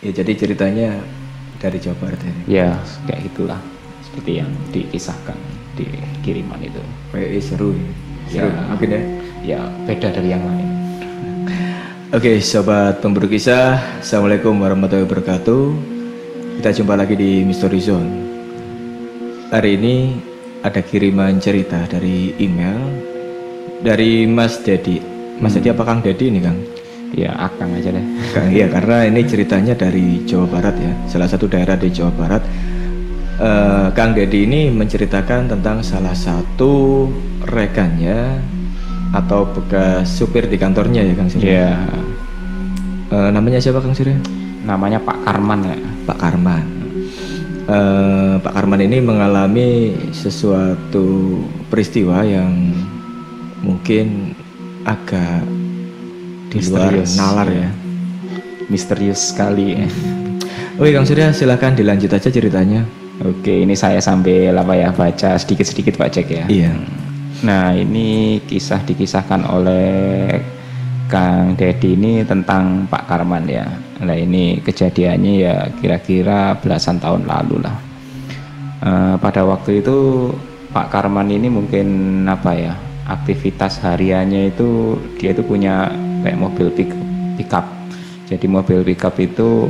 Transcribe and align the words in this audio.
Ya 0.00 0.16
jadi 0.16 0.32
ceritanya 0.32 0.96
dari 1.60 1.76
Jawa 1.76 1.96
Barat 2.00 2.20
ini. 2.24 2.56
Ya 2.56 2.72
kayak 3.04 3.20
gitulah 3.28 3.60
seperti 4.00 4.40
yang 4.40 4.48
dikisahkan 4.72 5.36
di 5.76 5.84
kiriman 6.24 6.56
itu. 6.64 6.80
Eh, 7.12 7.36
seru. 7.36 7.76
Seru 8.24 8.48
Ya. 8.48 8.64
mungkin 8.64 8.88
ya. 8.88 9.02
Ya 9.40 9.60
beda 9.84 10.08
dari 10.08 10.32
yang 10.32 10.40
lain. 10.40 10.68
Oke, 12.10 12.40
sobat 12.42 12.98
pemburu 12.98 13.28
kisah, 13.28 14.00
assalamualaikum 14.00 14.56
warahmatullahi 14.56 15.04
wabarakatuh. 15.04 15.62
Kita 16.58 16.70
jumpa 16.74 16.96
lagi 16.96 17.14
di 17.14 17.44
Mystery 17.44 17.78
Zone. 17.78 18.10
Hari 19.52 19.76
ini 19.76 20.16
ada 20.64 20.80
kiriman 20.80 21.36
cerita 21.38 21.76
dari 21.86 22.32
email 22.40 22.80
dari 23.84 24.24
Mas 24.24 24.58
Dedi. 24.64 24.96
Mas 25.38 25.52
Dedi 25.54 25.68
apa 25.70 25.84
Kang 25.84 26.00
Dedi 26.00 26.32
ini 26.32 26.40
Kang? 26.40 26.56
Ya 27.10 27.34
akang 27.34 27.74
aja 27.74 27.90
deh. 27.90 28.04
Iya 28.48 28.70
karena 28.70 29.02
ini 29.04 29.26
ceritanya 29.26 29.74
dari 29.74 30.22
Jawa 30.22 30.46
Barat 30.46 30.74
ya, 30.78 30.92
salah 31.10 31.26
satu 31.26 31.50
daerah 31.50 31.74
di 31.74 31.90
Jawa 31.90 32.12
Barat. 32.14 32.42
Eh, 33.40 33.88
Kang 33.96 34.12
Dedi 34.12 34.44
ini 34.44 34.68
menceritakan 34.68 35.48
tentang 35.48 35.80
salah 35.80 36.12
satu 36.12 37.08
rekannya 37.48 38.36
atau 39.10 39.42
bekas 39.48 40.06
supir 40.06 40.46
di 40.46 40.54
kantornya 40.54 41.02
ya 41.02 41.14
Kang 41.16 41.28
Siri. 41.28 41.44
Ya 41.46 41.74
Eh, 43.10 43.30
namanya 43.34 43.58
siapa 43.58 43.82
Kang 43.82 43.90
Siri? 43.90 44.14
namanya 44.62 45.02
Pak 45.02 45.26
Karman 45.26 45.66
ya. 45.66 45.76
Pak 46.06 46.18
Karman. 46.20 46.64
Eh, 47.66 48.34
Pak 48.38 48.52
Karman 48.54 48.80
ini 48.86 49.02
mengalami 49.02 49.68
sesuatu 50.14 51.40
peristiwa 51.66 52.22
yang 52.22 52.70
mungkin 53.66 54.30
agak 54.86 55.42
di 56.50 56.58
luar 56.66 56.90
Misterius, 56.90 57.10
nalar 57.14 57.48
ya. 57.48 57.70
Misterius 58.66 59.20
sekali. 59.30 59.78
ya. 59.78 59.86
Oke 60.80 60.90
Kang 60.96 61.06
Surya 61.06 61.30
silahkan 61.30 61.72
dilanjut 61.78 62.10
aja 62.10 62.28
ceritanya. 62.28 62.82
Oke 63.22 63.62
ini 63.62 63.76
saya 63.76 64.02
sambil 64.02 64.56
apa 64.56 64.74
ya 64.74 64.88
baca 64.90 65.36
sedikit-sedikit 65.38 65.94
Pak 65.94 66.10
Cek 66.10 66.28
ya. 66.28 66.44
Iya. 66.50 66.72
Nah 67.46 67.76
ini 67.76 68.40
kisah 68.48 68.82
dikisahkan 68.82 69.46
oleh 69.46 70.40
Kang 71.06 71.54
Dedi 71.54 71.94
ini 71.94 72.24
tentang 72.24 72.88
Pak 72.90 73.06
Karman 73.06 73.44
ya. 73.46 73.68
Nah 74.00 74.16
ini 74.16 74.58
kejadiannya 74.64 75.32
ya 75.36 75.56
kira-kira 75.78 76.56
belasan 76.58 76.96
tahun 76.96 77.28
lalu 77.28 77.60
lah. 77.60 77.76
Eh, 78.80 79.14
pada 79.20 79.44
waktu 79.44 79.84
itu 79.84 80.32
Pak 80.72 80.88
Karman 80.88 81.28
ini 81.28 81.52
mungkin 81.52 81.86
apa 82.24 82.56
ya 82.56 82.72
aktivitas 83.04 83.84
hariannya 83.84 84.56
itu 84.56 84.96
dia 85.20 85.36
itu 85.36 85.44
punya 85.44 85.92
kayak 86.22 86.38
mobil 86.38 86.68
pick 86.72 86.90
pickup. 87.36 87.66
Jadi 88.30 88.46
mobil 88.46 88.86
pickup 88.86 89.18
itu 89.18 89.66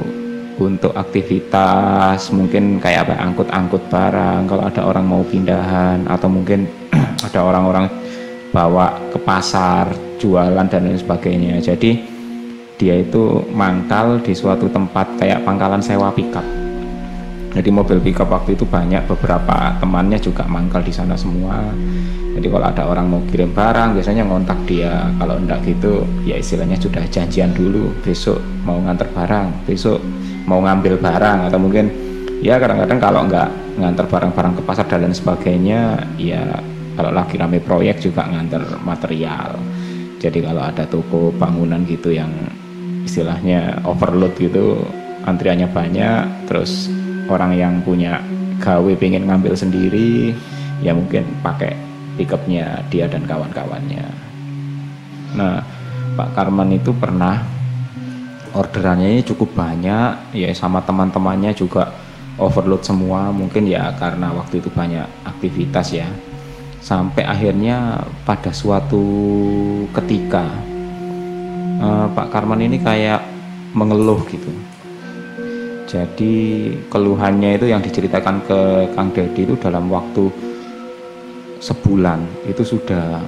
untuk 0.60 0.92
aktivitas 0.92 2.28
mungkin 2.36 2.76
kayak 2.76 3.08
apa 3.08 3.14
angkut-angkut 3.24 3.88
barang 3.88 4.44
kalau 4.44 4.62
ada 4.68 4.84
orang 4.84 5.04
mau 5.08 5.24
pindahan 5.24 6.04
atau 6.04 6.28
mungkin 6.28 6.68
ada 7.26 7.40
orang-orang 7.40 7.88
bawa 8.52 8.92
ke 9.08 9.18
pasar 9.24 9.88
jualan 10.20 10.68
dan 10.68 10.84
lain 10.84 11.00
sebagainya 11.00 11.64
jadi 11.64 11.90
dia 12.76 12.94
itu 13.00 13.40
mangkal 13.56 14.20
di 14.20 14.36
suatu 14.36 14.68
tempat 14.68 15.16
kayak 15.16 15.48
pangkalan 15.48 15.80
sewa 15.80 16.12
pickup 16.12 16.59
jadi 17.50 17.66
mobil 17.74 17.98
pickup 17.98 18.30
waktu 18.30 18.54
itu 18.54 18.62
banyak 18.62 19.10
beberapa 19.10 19.74
temannya 19.82 20.22
juga 20.22 20.46
mangkal 20.46 20.86
di 20.86 20.94
sana 20.94 21.18
semua. 21.18 21.66
Jadi 22.30 22.46
kalau 22.46 22.62
ada 22.62 22.86
orang 22.86 23.10
mau 23.10 23.20
kirim 23.26 23.50
barang 23.50 23.98
biasanya 23.98 24.22
ngontak 24.22 24.54
dia. 24.70 25.10
Kalau 25.18 25.34
enggak 25.34 25.66
gitu 25.66 26.06
ya 26.22 26.38
istilahnya 26.38 26.78
sudah 26.78 27.02
janjian 27.10 27.50
dulu 27.50 27.90
besok 28.06 28.38
mau 28.62 28.78
nganter 28.78 29.10
barang 29.10 29.66
besok 29.66 29.98
mau 30.46 30.62
ngambil 30.62 31.02
barang 31.02 31.50
atau 31.50 31.58
mungkin 31.58 31.90
ya 32.38 32.62
kadang-kadang 32.62 32.98
kalau 33.02 33.20
enggak 33.26 33.50
nganter 33.82 34.06
barang-barang 34.06 34.52
ke 34.54 34.62
pasar 34.62 34.86
dan 34.86 35.02
lain 35.02 35.14
sebagainya 35.14 36.06
ya 36.22 36.54
kalau 36.94 37.10
lagi 37.10 37.34
rame 37.34 37.58
proyek 37.58 37.98
juga 37.98 38.30
nganter 38.30 38.62
material. 38.86 39.58
Jadi 40.22 40.38
kalau 40.38 40.62
ada 40.62 40.86
toko 40.86 41.34
bangunan 41.34 41.82
gitu 41.82 42.14
yang 42.14 42.30
istilahnya 43.02 43.82
overload 43.82 44.38
gitu 44.38 44.78
antriannya 45.24 45.66
banyak 45.68 46.46
terus 46.46 46.99
orang 47.30 47.54
yang 47.54 47.78
punya 47.86 48.18
gawe 48.60 48.92
pengen 48.98 49.30
ngambil 49.30 49.54
sendiri 49.54 50.34
ya 50.84 50.92
mungkin 50.92 51.24
pakai 51.40 51.72
pickupnya 52.18 52.84
dia 52.92 53.06
dan 53.06 53.24
kawan-kawannya. 53.24 54.04
Nah 55.38 55.62
Pak 56.18 56.36
Karman 56.36 56.74
itu 56.74 56.92
pernah 56.92 57.40
orderannya 58.52 59.16
ini 59.16 59.22
cukup 59.22 59.54
banyak 59.54 60.34
ya 60.34 60.50
sama 60.52 60.82
teman-temannya 60.82 61.54
juga 61.54 61.94
overload 62.36 62.82
semua 62.82 63.30
mungkin 63.30 63.70
ya 63.70 63.94
karena 63.96 64.34
waktu 64.34 64.60
itu 64.60 64.68
banyak 64.68 65.06
aktivitas 65.24 65.94
ya. 65.94 66.08
Sampai 66.80 67.28
akhirnya 67.28 68.04
pada 68.24 68.50
suatu 68.52 69.04
ketika 69.92 70.48
eh, 71.80 72.06
Pak 72.10 72.28
Karman 72.32 72.64
ini 72.64 72.80
kayak 72.80 73.20
mengeluh 73.72 74.20
gitu 74.26 74.50
jadi 75.90 76.70
keluhannya 76.86 77.58
itu 77.58 77.66
yang 77.66 77.82
diceritakan 77.82 78.46
ke 78.46 78.60
Kang 78.94 79.10
Dedi 79.10 79.42
itu 79.42 79.58
dalam 79.58 79.90
waktu 79.90 80.30
sebulan 81.58 82.46
itu 82.46 82.62
sudah 82.62 83.18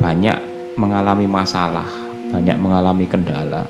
banyak 0.00 0.32
mengalami 0.80 1.28
masalah, 1.28 1.84
banyak 2.32 2.56
mengalami 2.56 3.04
kendala. 3.04 3.68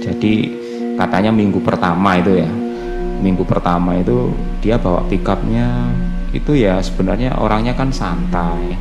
Jadi 0.00 0.56
katanya 0.96 1.28
minggu 1.36 1.60
pertama 1.60 2.16
itu 2.16 2.40
ya, 2.40 2.48
minggu 3.20 3.44
pertama 3.44 4.00
itu 4.00 4.32
dia 4.64 4.80
bawa 4.80 5.04
pickupnya 5.04 5.92
itu 6.32 6.56
ya 6.56 6.80
sebenarnya 6.80 7.36
orangnya 7.36 7.76
kan 7.76 7.92
santai. 7.92 8.72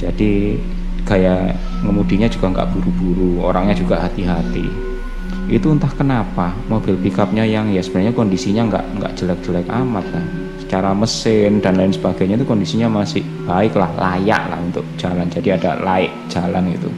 Jadi 0.00 0.56
gaya 1.04 1.52
ngemudinya 1.84 2.32
juga 2.32 2.48
nggak 2.48 2.68
buru-buru, 2.72 3.44
orangnya 3.44 3.76
juga 3.76 4.00
hati-hati 4.00 4.91
itu 5.50 5.66
entah 5.74 5.90
kenapa 5.90 6.54
mobil 6.70 6.94
pickupnya 7.02 7.42
yang 7.42 7.70
ya 7.74 7.82
sebenarnya 7.82 8.14
kondisinya 8.14 8.62
nggak 8.70 8.84
nggak 9.00 9.12
jelek-jelek 9.18 9.66
amat 9.66 10.06
lah. 10.14 10.26
Secara 10.62 10.90
mesin 10.96 11.60
dan 11.60 11.76
lain 11.76 11.92
sebagainya 11.92 12.40
itu 12.40 12.46
kondisinya 12.48 12.88
masih 12.88 13.20
baik 13.44 13.74
lah 13.74 13.90
layak 13.98 14.42
lah 14.48 14.60
untuk 14.62 14.86
jalan. 14.96 15.26
Jadi 15.28 15.48
ada 15.52 15.76
layak 15.82 16.14
jalan 16.30 16.70
itu 16.70 16.90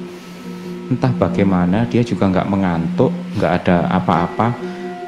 entah 0.84 1.08
bagaimana 1.16 1.88
dia 1.88 2.04
juga 2.04 2.28
nggak 2.28 2.50
mengantuk 2.52 3.10
nggak 3.40 3.52
ada 3.64 3.76
apa-apa. 3.88 4.52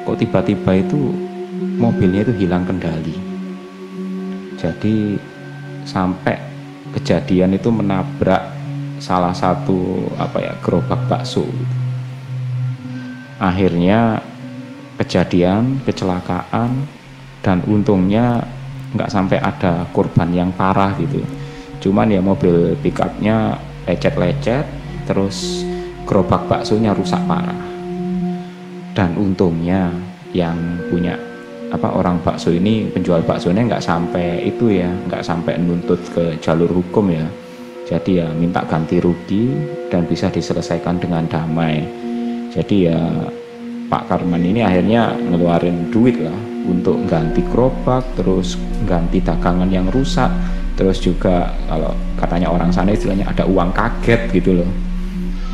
Kok 0.03 0.17
tiba-tiba 0.17 0.71
itu 0.73 1.13
mobilnya 1.77 2.25
itu 2.25 2.33
hilang 2.43 2.65
kendali. 2.65 3.15
Jadi 4.57 5.15
sampai 5.85 6.35
kejadian 6.97 7.55
itu 7.55 7.69
menabrak 7.69 8.41
salah 8.97 9.31
satu 9.31 10.09
apa 10.17 10.41
ya 10.41 10.53
gerobak 10.65 10.97
bakso 11.05 11.45
gitu 11.45 11.86
akhirnya 13.37 14.21
kejadian 14.97 15.81
kecelakaan 15.85 16.89
dan 17.45 17.61
untungnya 17.69 18.41
nggak 18.97 19.13
sampai 19.13 19.37
ada 19.37 19.85
korban 19.93 20.29
yang 20.33 20.49
parah 20.53 20.97
gitu. 20.97 21.21
Cuman 21.77 22.09
ya 22.09 22.19
mobil 22.19 22.73
pickupnya 22.81 23.55
lecet-lecet 23.85 24.65
terus 25.05 25.63
gerobak 26.09 26.49
baksonya 26.49 26.97
rusak 26.97 27.21
parah. 27.29 27.61
Dan 28.97 29.13
untungnya 29.13 29.93
yang 30.33 30.57
punya 30.89 31.13
apa 31.67 31.93
orang 31.93 32.17
bakso 32.23 32.49
ini 32.49 32.89
penjual 32.89 33.21
baksonya 33.21 33.67
nggak 33.67 33.83
sampai 33.83 34.47
itu 34.47 34.71
ya 34.71 34.87
nggak 34.87 35.21
sampai 35.21 35.61
nuntut 35.61 36.01
ke 36.09 36.41
jalur 36.41 36.71
hukum 36.73 37.13
ya. 37.13 37.27
Jadi 37.87 38.19
ya 38.19 38.27
minta 38.35 38.65
ganti 38.67 38.99
rugi 38.99 39.53
dan 39.87 40.03
bisa 40.03 40.27
diselesaikan 40.27 40.99
dengan 40.99 41.23
damai 41.29 42.06
jadi 42.51 42.75
ya 42.93 42.99
Pak 43.87 44.11
Karman 44.11 44.43
ini 44.43 44.63
akhirnya 44.63 45.15
ngeluarin 45.15 45.87
duit 45.91 46.19
lah 46.19 46.35
untuk 46.67 46.99
ganti 47.07 47.39
gerobak 47.47 48.03
terus 48.19 48.59
ganti 48.83 49.23
dagangan 49.23 49.71
yang 49.71 49.87
rusak 49.87 50.27
terus 50.77 51.01
juga 51.01 51.49
kalau 51.65 51.89
katanya 52.21 52.53
orang 52.53 52.69
sana 52.69 52.93
istilahnya 52.93 53.25
ada 53.25 53.49
uang 53.49 53.73
kaget 53.73 54.21
gitu 54.29 54.61
loh. 54.61 54.71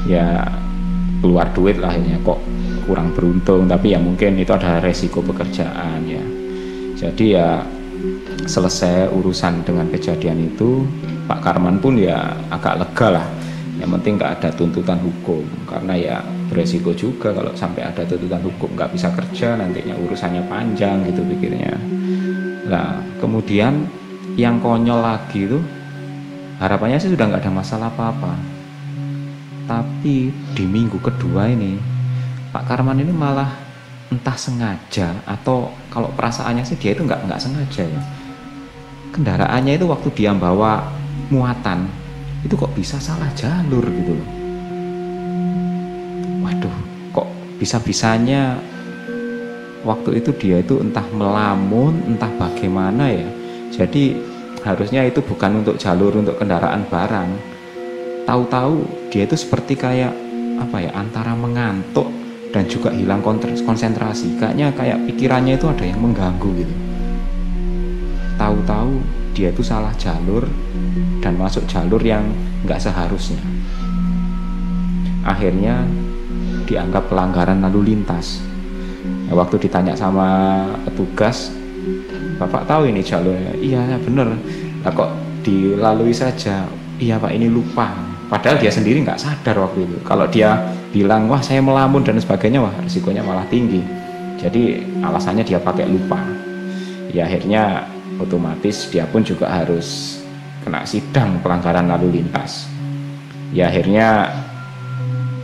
Ya 0.04 0.44
keluar 1.24 1.48
duit 1.56 1.80
lah 1.80 1.96
akhirnya 1.96 2.20
kok 2.20 2.44
kurang 2.84 3.16
beruntung. 3.16 3.72
Tapi 3.72 3.96
ya 3.96 4.00
mungkin 4.04 4.36
itu 4.36 4.52
ada 4.52 4.84
resiko 4.84 5.24
pekerjaan 5.24 6.04
ya. 6.04 6.24
Jadi 7.00 7.40
ya 7.40 7.64
selesai 8.44 9.08
urusan 9.16 9.64
dengan 9.64 9.88
kejadian 9.88 10.52
itu 10.52 10.84
Pak 11.24 11.40
Karman 11.40 11.80
pun 11.80 11.96
ya 11.96 12.36
agak 12.52 12.84
lega 12.84 13.24
lah. 13.24 13.28
Yang 13.80 13.90
penting 14.00 14.14
nggak 14.20 14.32
ada 14.44 14.50
tuntutan 14.52 15.00
hukum. 15.00 15.48
Karena 15.64 15.96
ya 15.96 16.18
beresiko 16.54 16.94
juga 16.94 17.34
kalau 17.34 17.50
sampai 17.58 17.82
ada 17.82 18.06
tuntutan 18.06 18.46
hukum 18.46 18.78
nggak 18.78 18.94
bisa 18.94 19.10
kerja 19.18 19.58
nantinya 19.58 19.98
urusannya 19.98 20.46
panjang 20.46 21.02
gitu 21.10 21.26
pikirnya. 21.26 21.74
Nah 22.70 23.02
kemudian 23.18 23.90
yang 24.38 24.62
konyol 24.62 25.02
lagi 25.02 25.50
itu 25.50 25.58
harapannya 26.62 27.02
sih 27.02 27.10
sudah 27.10 27.26
nggak 27.26 27.42
ada 27.42 27.52
masalah 27.52 27.90
apa-apa. 27.90 28.38
Tapi 29.66 30.30
di 30.54 30.66
minggu 30.70 31.02
kedua 31.02 31.50
ini 31.50 31.74
Pak 32.54 32.70
Karman 32.70 33.02
ini 33.02 33.10
malah 33.10 33.50
entah 34.14 34.38
sengaja 34.38 35.26
atau 35.26 35.74
kalau 35.90 36.14
perasaannya 36.14 36.62
sih 36.62 36.78
dia 36.78 36.94
itu 36.94 37.02
nggak 37.02 37.26
nggak 37.26 37.42
sengaja 37.42 37.90
ya. 37.90 38.02
Kendaraannya 39.10 39.82
itu 39.82 39.90
waktu 39.90 40.14
dia 40.14 40.38
bawa 40.38 40.86
muatan 41.34 41.90
itu 42.46 42.54
kok 42.54 42.78
bisa 42.78 43.02
salah 43.02 43.30
jalur 43.34 43.82
gitu 43.90 44.14
loh 44.14 44.43
bisa-bisanya 47.64 48.60
waktu 49.88 50.20
itu 50.20 50.36
dia 50.36 50.60
itu 50.60 50.84
entah 50.84 51.08
melamun 51.16 51.96
entah 52.12 52.28
bagaimana 52.36 53.08
ya. 53.08 53.24
Jadi 53.72 54.20
harusnya 54.68 55.08
itu 55.08 55.24
bukan 55.24 55.64
untuk 55.64 55.80
jalur 55.80 56.12
untuk 56.20 56.36
kendaraan 56.36 56.84
barang. 56.92 57.30
Tahu-tahu 58.28 59.08
dia 59.08 59.24
itu 59.24 59.40
seperti 59.40 59.80
kayak 59.80 60.12
apa 60.60 60.84
ya 60.84 60.92
antara 60.92 61.32
mengantuk 61.40 62.12
dan 62.52 62.68
juga 62.68 62.92
hilang 62.92 63.24
konsentrasi. 63.64 64.36
Kayaknya 64.36 64.76
kayak 64.76 65.00
pikirannya 65.08 65.56
itu 65.56 65.72
ada 65.72 65.88
yang 65.88 66.04
mengganggu 66.04 66.50
gitu. 66.60 66.76
Tahu-tahu 68.36 68.92
dia 69.32 69.56
itu 69.56 69.64
salah 69.64 69.96
jalur 69.96 70.44
dan 71.24 71.40
masuk 71.40 71.64
jalur 71.72 72.04
yang 72.04 72.28
nggak 72.68 72.84
seharusnya. 72.84 73.40
Akhirnya 75.24 75.88
dianggap 76.66 77.12
pelanggaran 77.12 77.60
lalu 77.64 77.96
lintas 77.96 78.40
ya, 79.28 79.34
waktu 79.36 79.68
ditanya 79.68 79.94
sama 79.94 80.64
petugas 80.88 81.52
bapak 82.40 82.66
tahu 82.66 82.90
ini 82.90 83.04
jalurnya 83.04 83.54
iya 83.60 84.00
bener 84.00 84.36
nah, 84.84 84.92
kok 84.92 85.12
dilalui 85.44 86.16
saja 86.16 86.66
iya 87.00 87.20
pak 87.20 87.36
ini 87.36 87.52
lupa 87.52 88.14
Padahal 88.34 88.58
dia 88.58 88.74
sendiri 88.74 89.06
nggak 89.06 89.22
sadar 89.22 89.62
waktu 89.62 89.86
itu. 89.86 89.98
Kalau 90.02 90.26
dia 90.26 90.58
bilang 90.90 91.30
wah 91.30 91.38
saya 91.38 91.62
melamun 91.62 92.02
dan 92.02 92.18
sebagainya, 92.18 92.66
wah 92.66 92.74
risikonya 92.82 93.22
malah 93.22 93.46
tinggi. 93.46 93.86
Jadi 94.42 94.82
alasannya 95.06 95.46
dia 95.46 95.62
pakai 95.62 95.86
lupa. 95.86 96.18
Ya 97.14 97.30
akhirnya 97.30 97.86
otomatis 98.18 98.90
dia 98.90 99.06
pun 99.06 99.22
juga 99.22 99.54
harus 99.54 100.18
kena 100.66 100.82
sidang 100.82 101.38
pelanggaran 101.46 101.86
lalu 101.86 102.18
lintas. 102.18 102.66
Ya 103.54 103.70
akhirnya 103.70 104.34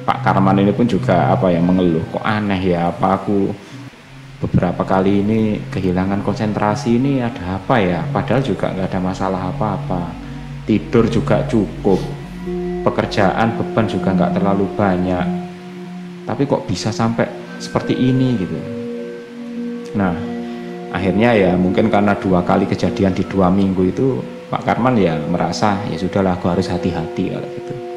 Pak 0.10 0.26
Karman 0.26 0.58
ini 0.58 0.74
pun 0.74 0.90
juga 0.90 1.30
apa 1.30 1.54
ya 1.54 1.62
mengeluh 1.62 2.02
kok 2.10 2.26
aneh 2.26 2.74
ya 2.74 2.90
apa 2.90 3.22
aku 3.22 3.54
beberapa 4.42 4.82
kali 4.82 5.22
ini 5.22 5.62
kehilangan 5.70 6.26
konsentrasi 6.26 6.98
ini 6.98 7.22
ada 7.22 7.62
apa 7.62 7.78
ya? 7.78 8.02
Padahal 8.10 8.42
juga 8.42 8.74
nggak 8.74 8.90
ada 8.90 9.00
masalah 9.06 9.42
apa-apa. 9.54 10.10
Tidur 10.66 11.06
juga 11.14 11.46
cukup. 11.46 12.02
Pekerjaan 12.82 13.54
beban 13.54 13.86
juga 13.86 14.10
nggak 14.18 14.34
terlalu 14.34 14.66
banyak. 14.74 15.28
Tapi 16.26 16.42
kok 16.50 16.66
bisa 16.66 16.90
sampai 16.90 17.30
seperti 17.62 17.94
ini 17.94 18.34
gitu? 18.34 18.58
Nah 19.94 20.18
akhirnya 20.90 21.38
ya 21.38 21.52
mungkin 21.54 21.94
karena 21.94 22.18
dua 22.18 22.42
kali 22.42 22.66
kejadian 22.66 23.14
di 23.14 23.22
dua 23.30 23.54
minggu 23.54 23.86
itu 23.86 24.26
Pak 24.50 24.66
Karman 24.66 24.98
ya 24.98 25.22
merasa 25.30 25.78
ya 25.86 26.02
sudahlah 26.02 26.34
aku 26.34 26.50
harus 26.50 26.66
hati-hati 26.66 27.30
kalau 27.30 27.46
gitu 27.54 27.89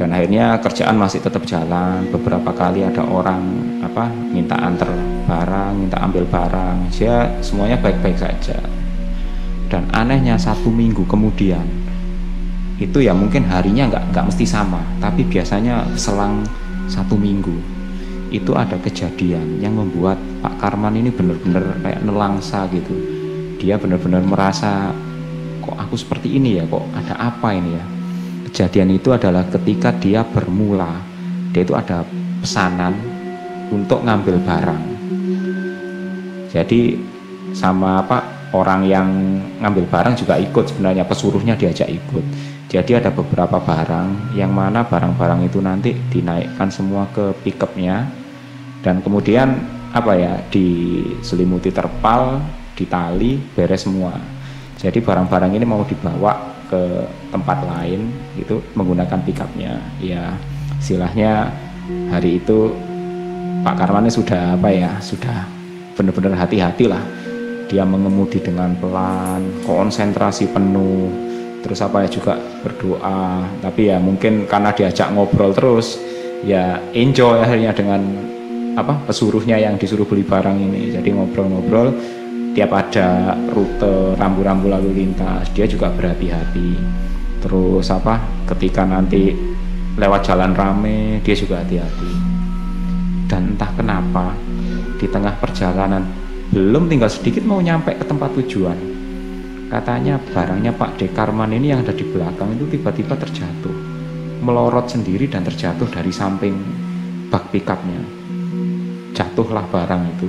dan 0.00 0.16
akhirnya 0.16 0.56
kerjaan 0.64 0.96
masih 0.96 1.20
tetap 1.20 1.44
jalan. 1.44 2.08
Beberapa 2.08 2.56
kali 2.56 2.80
ada 2.80 3.04
orang 3.04 3.44
apa 3.84 4.08
minta 4.08 4.56
antar 4.56 4.88
barang 5.28 5.76
minta 5.76 6.00
ambil 6.00 6.24
barang. 6.24 6.88
Dia 6.88 7.28
semuanya 7.44 7.76
baik-baik 7.76 8.16
saja. 8.16 8.56
Dan 9.68 9.84
anehnya 9.92 10.40
satu 10.40 10.72
minggu 10.72 11.04
kemudian 11.04 11.62
itu 12.80 13.04
ya 13.04 13.12
mungkin 13.12 13.44
harinya 13.44 13.92
nggak 13.92 14.04
nggak 14.16 14.24
mesti 14.32 14.48
sama 14.48 14.80
tapi 15.04 15.20
biasanya 15.28 15.84
selang 16.00 16.40
satu 16.88 17.12
minggu 17.12 17.52
itu 18.32 18.56
ada 18.56 18.80
kejadian 18.80 19.60
yang 19.60 19.76
membuat 19.76 20.16
Pak 20.40 20.64
Karman 20.64 20.96
ini 20.96 21.12
benar-benar 21.12 21.76
kayak 21.84 22.00
nelangsa 22.08 22.64
gitu. 22.72 22.96
Dia 23.60 23.76
benar-benar 23.76 24.24
merasa 24.24 24.96
kok 25.60 25.76
aku 25.76 25.92
seperti 26.00 26.40
ini 26.40 26.56
ya? 26.56 26.64
Kok 26.64 26.88
ada 26.96 27.14
apa 27.20 27.52
ini 27.52 27.76
ya 27.76 27.99
kejadian 28.50 28.98
itu 28.98 29.14
adalah 29.14 29.46
ketika 29.46 29.94
dia 29.94 30.26
bermula. 30.26 30.98
Dia 31.54 31.62
itu 31.62 31.78
ada 31.78 32.02
pesanan 32.42 32.98
untuk 33.70 34.02
ngambil 34.02 34.42
barang. 34.42 34.82
Jadi 36.50 36.98
sama 37.54 38.02
apa 38.02 38.50
orang 38.50 38.82
yang 38.90 39.06
ngambil 39.62 39.86
barang 39.86 40.14
juga 40.18 40.34
ikut 40.42 40.74
sebenarnya 40.74 41.06
pesuruhnya 41.06 41.54
diajak 41.54 41.86
ikut. 41.86 42.24
Jadi 42.70 42.98
ada 42.98 43.10
beberapa 43.14 43.58
barang 43.62 44.34
yang 44.34 44.50
mana 44.50 44.86
barang-barang 44.86 45.46
itu 45.46 45.58
nanti 45.62 45.94
dinaikkan 46.10 46.70
semua 46.70 47.06
ke 47.14 47.30
pickupnya. 47.46 48.10
Dan 48.82 49.02
kemudian 49.02 49.54
apa 49.90 50.14
ya 50.18 50.38
diselimuti 50.50 51.70
terpal, 51.70 52.42
ditali, 52.74 53.38
beres 53.54 53.86
semua. 53.86 54.14
Jadi 54.78 55.02
barang-barang 55.02 55.52
ini 55.54 55.66
mau 55.66 55.82
dibawa 55.82 56.59
ke 56.70 57.10
tempat 57.34 57.58
lain 57.66 58.14
itu 58.38 58.62
menggunakan 58.78 59.18
pickupnya. 59.26 59.82
Ya 59.98 60.38
silahnya 60.78 61.50
hari 62.14 62.38
itu 62.38 62.70
Pak 63.66 63.74
Karmane 63.76 64.08
sudah 64.08 64.54
apa 64.54 64.70
ya 64.70 64.94
sudah 65.02 65.44
benar-benar 65.98 66.38
hati-hati 66.38 66.86
lah. 66.86 67.02
Dia 67.66 67.82
mengemudi 67.82 68.38
dengan 68.38 68.74
pelan 68.78 69.66
konsentrasi 69.66 70.50
penuh 70.54 71.10
terus 71.60 71.82
apa 71.82 72.06
ya 72.06 72.08
juga 72.08 72.38
berdoa. 72.62 73.44
Tapi 73.58 73.90
ya 73.90 73.98
mungkin 73.98 74.46
karena 74.46 74.70
diajak 74.70 75.10
ngobrol 75.10 75.50
terus 75.50 75.98
ya 76.46 76.78
enjoy 76.94 77.42
akhirnya 77.42 77.74
dengan 77.74 78.00
apa 78.78 78.96
pesuruhnya 79.04 79.58
yang 79.58 79.74
disuruh 79.76 80.06
beli 80.06 80.22
barang 80.22 80.56
ini. 80.56 80.94
Jadi 80.94 81.10
ngobrol-ngobrol 81.10 82.19
tiap 82.60 82.76
ada 82.76 83.32
rute 83.56 84.20
rambu-rambu 84.20 84.68
lalu 84.68 85.00
lintas 85.00 85.48
dia 85.56 85.64
juga 85.64 85.88
berhati-hati 85.88 86.76
terus 87.40 87.88
apa 87.88 88.20
ketika 88.52 88.84
nanti 88.84 89.32
lewat 89.96 90.28
jalan 90.28 90.52
rame 90.52 91.24
dia 91.24 91.32
juga 91.32 91.64
hati-hati 91.64 92.12
dan 93.32 93.56
entah 93.56 93.72
kenapa 93.72 94.36
di 95.00 95.08
tengah 95.08 95.40
perjalanan 95.40 96.04
belum 96.52 96.92
tinggal 96.92 97.08
sedikit 97.08 97.48
mau 97.48 97.64
nyampe 97.64 97.96
ke 97.96 98.04
tempat 98.04 98.36
tujuan 98.36 99.00
Katanya 99.70 100.18
barangnya 100.18 100.74
Pak 100.74 100.98
Dekarman 100.98 101.54
ini 101.54 101.70
yang 101.70 101.86
ada 101.86 101.94
di 101.94 102.02
belakang 102.02 102.58
itu 102.58 102.74
tiba-tiba 102.74 103.14
terjatuh, 103.14 103.70
melorot 104.42 104.90
sendiri 104.90 105.30
dan 105.30 105.46
terjatuh 105.46 105.86
dari 105.86 106.10
samping 106.10 106.58
bak 107.30 107.54
pickupnya. 107.54 108.02
Jatuhlah 109.14 109.62
barang 109.70 110.02
itu. 110.10 110.26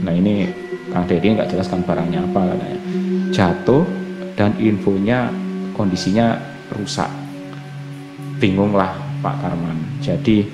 Nah 0.00 0.16
ini 0.16 0.48
Kang 0.92 1.08
Deddy 1.08 1.34
nggak 1.34 1.50
jelaskan 1.50 1.80
barangnya 1.82 2.20
apa 2.28 2.40
katanya. 2.52 2.78
Jatuh 3.32 3.84
dan 4.36 4.52
infonya 4.60 5.32
kondisinya 5.72 6.36
rusak. 6.76 7.08
Bingunglah 8.36 8.92
Pak 9.24 9.34
Karman. 9.40 9.78
Jadi 10.04 10.44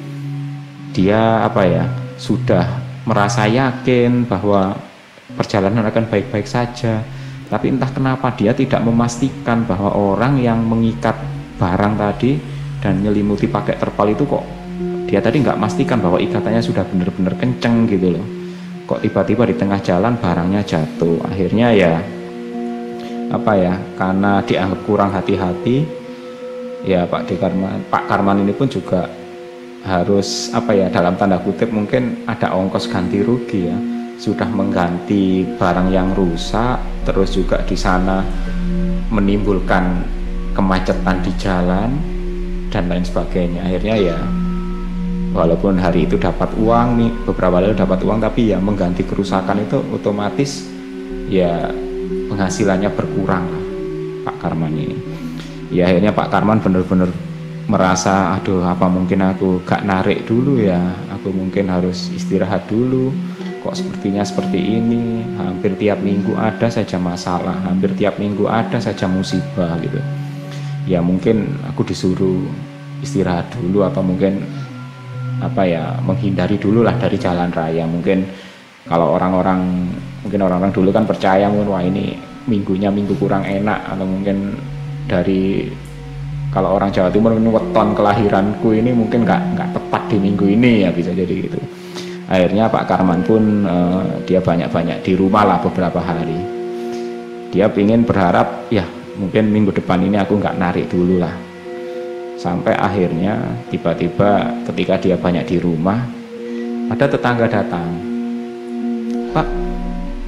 dia 0.95 1.43
apa 1.45 1.63
ya 1.67 1.85
sudah 2.17 2.65
merasa 3.05 3.45
yakin 3.51 4.25
bahwa 4.25 4.77
perjalanan 5.37 5.85
akan 5.89 6.05
baik-baik 6.09 6.49
saja 6.49 7.05
tapi 7.49 7.73
entah 7.73 7.89
kenapa 7.89 8.33
dia 8.37 8.53
tidak 8.53 8.85
memastikan 8.85 9.65
bahwa 9.65 9.97
orang 9.97 10.37
yang 10.41 10.61
mengikat 10.61 11.17
barang 11.57 11.97
tadi 11.97 12.37
dan 12.85 13.01
nyelimuti 13.01 13.49
pakai 13.49 13.81
terpal 13.81 14.09
itu 14.13 14.29
kok 14.29 14.45
dia 15.09 15.25
tadi 15.25 15.41
nggak 15.41 15.57
memastikan 15.57 15.99
bahwa 16.05 16.21
ikatannya 16.21 16.61
sudah 16.61 16.85
benar-benar 16.85 17.35
kenceng 17.41 17.89
gitu 17.89 18.13
loh 18.13 18.25
kok 18.89 19.05
tiba-tiba 19.05 19.45
di 19.45 19.53
tengah 19.53 19.77
jalan 19.85 20.17
barangnya 20.17 20.65
jatuh. 20.65 21.21
Akhirnya 21.29 21.77
ya 21.77 22.01
apa 23.29 23.53
ya 23.61 23.77
karena 24.01 24.41
dianggap 24.41 24.81
kurang 24.89 25.13
hati-hati 25.13 25.85
ya 26.89 27.05
Pak 27.05 27.29
Dekarman 27.29 27.85
Pak 27.93 28.09
Karman 28.09 28.41
ini 28.41 28.57
pun 28.57 28.65
juga 28.73 29.05
harus 29.85 30.49
apa 30.57 30.73
ya 30.73 30.89
dalam 30.89 31.21
tanda 31.21 31.37
kutip 31.37 31.69
mungkin 31.69 32.25
ada 32.25 32.57
ongkos 32.57 32.89
ganti 32.89 33.21
rugi 33.21 33.69
ya. 33.69 33.77
Sudah 34.19 34.51
mengganti 34.51 35.47
barang 35.61 35.95
yang 35.95 36.11
rusak 36.17 36.81
terus 37.07 37.37
juga 37.37 37.63
di 37.63 37.77
sana 37.79 38.25
menimbulkan 39.15 40.03
kemacetan 40.57 41.23
di 41.23 41.33
jalan 41.39 41.91
dan 42.73 42.89
lain 42.89 43.05
sebagainya. 43.05 43.63
Akhirnya 43.69 43.95
ya 43.95 44.19
walaupun 45.33 45.77
hari 45.77 46.09
itu 46.09 46.17
dapat 46.17 46.53
uang 46.57 46.89
nih 46.99 47.11
beberapa 47.29 47.61
kali 47.61 47.77
dapat 47.77 48.01
uang 48.05 48.19
tapi 48.23 48.53
ya 48.53 48.59
mengganti 48.61 49.05
kerusakan 49.05 49.65
itu 49.65 49.79
otomatis 49.93 50.65
ya 51.29 51.69
penghasilannya 52.29 52.91
berkurang 52.93 53.45
lah 53.45 53.65
Pak 54.29 54.37
Karman 54.41 54.73
ini. 54.77 54.97
Ya 55.69 55.89
akhirnya 55.89 56.13
Pak 56.17 56.29
Karman 56.33 56.61
benar-benar 56.65 57.13
merasa 57.69 58.33
aduh 58.41 58.65
apa 58.65 58.89
mungkin 58.89 59.21
aku 59.21 59.61
gak 59.69 59.85
narik 59.85 60.25
dulu 60.25 60.61
ya? 60.61 60.81
Aku 61.21 61.33
mungkin 61.33 61.69
harus 61.69 62.09
istirahat 62.13 62.65
dulu. 62.69 63.13
Kok 63.61 63.77
sepertinya 63.77 64.25
seperti 64.25 64.81
ini? 64.81 65.25
Hampir 65.37 65.77
tiap 65.77 66.01
minggu 66.01 66.33
ada 66.37 66.73
saja 66.73 66.97
masalah 66.97 67.57
hampir 67.69 67.93
tiap 67.97 68.17
minggu 68.17 68.49
ada 68.49 68.81
saja 68.81 69.05
musibah 69.05 69.77
gitu. 69.85 70.01
Ya 70.89 71.05
mungkin 71.05 71.61
aku 71.69 71.85
disuruh 71.85 72.49
istirahat 73.05 73.53
dulu 73.53 73.85
atau 73.85 74.01
mungkin 74.01 74.41
apa 75.39 75.63
ya 75.65 75.97
menghindari 76.03 76.59
dulu 76.59 76.83
lah 76.83 76.95
dari 76.99 77.17
jalan 77.19 77.51
raya. 77.55 77.85
Mungkin 77.87 78.27
kalau 78.89 79.15
orang-orang 79.15 79.89
mungkin 80.25 80.41
orang-orang 80.43 80.73
dulu 80.75 80.91
kan 80.91 81.05
percaya 81.05 81.47
mungkin 81.47 81.69
wah 81.71 81.83
ini 81.85 82.17
minggunya 82.49 82.89
minggu 82.89 83.15
kurang 83.21 83.45
enak 83.45 83.93
atau 83.93 84.07
mungkin 84.09 84.57
dari 85.07 85.69
kalau 86.49 86.81
orang 86.81 86.89
Jawa 86.89 87.13
Timur 87.13 87.37
ini 87.37 87.53
weton 87.53 87.93
kelahiranku 87.93 88.73
ini 88.73 88.91
mungkin 88.97 89.29
nggak 89.29 89.43
nggak 89.55 89.71
tepat 89.77 90.03
di 90.09 90.17
minggu 90.17 90.45
ini 90.49 90.89
ya 90.89 90.91
bisa 90.91 91.13
jadi 91.13 91.35
gitu. 91.49 91.61
Akhirnya 92.29 92.69
Pak 92.69 92.85
Karman 92.89 93.25
pun 93.25 93.65
uh, 93.65 94.05
dia 94.29 94.41
banyak-banyak 94.41 95.01
di 95.01 95.17
rumah 95.17 95.49
lah 95.49 95.59
beberapa 95.65 95.97
hari. 96.01 96.37
Dia 97.49 97.73
ingin 97.73 98.05
berharap 98.05 98.69
ya 98.69 98.85
mungkin 99.17 99.49
minggu 99.49 99.73
depan 99.73 100.05
ini 100.05 100.21
aku 100.21 100.37
nggak 100.37 100.57
narik 100.61 100.87
dulu 100.93 101.19
lah 101.19 101.48
sampai 102.39 102.71
akhirnya 102.79 103.35
tiba-tiba 103.69 104.63
ketika 104.71 104.95
dia 105.03 105.19
banyak 105.19 105.45
di 105.45 105.57
rumah 105.59 106.07
ada 106.89 107.11
tetangga 107.11 107.51
datang. 107.51 107.91
Pak 109.35 109.47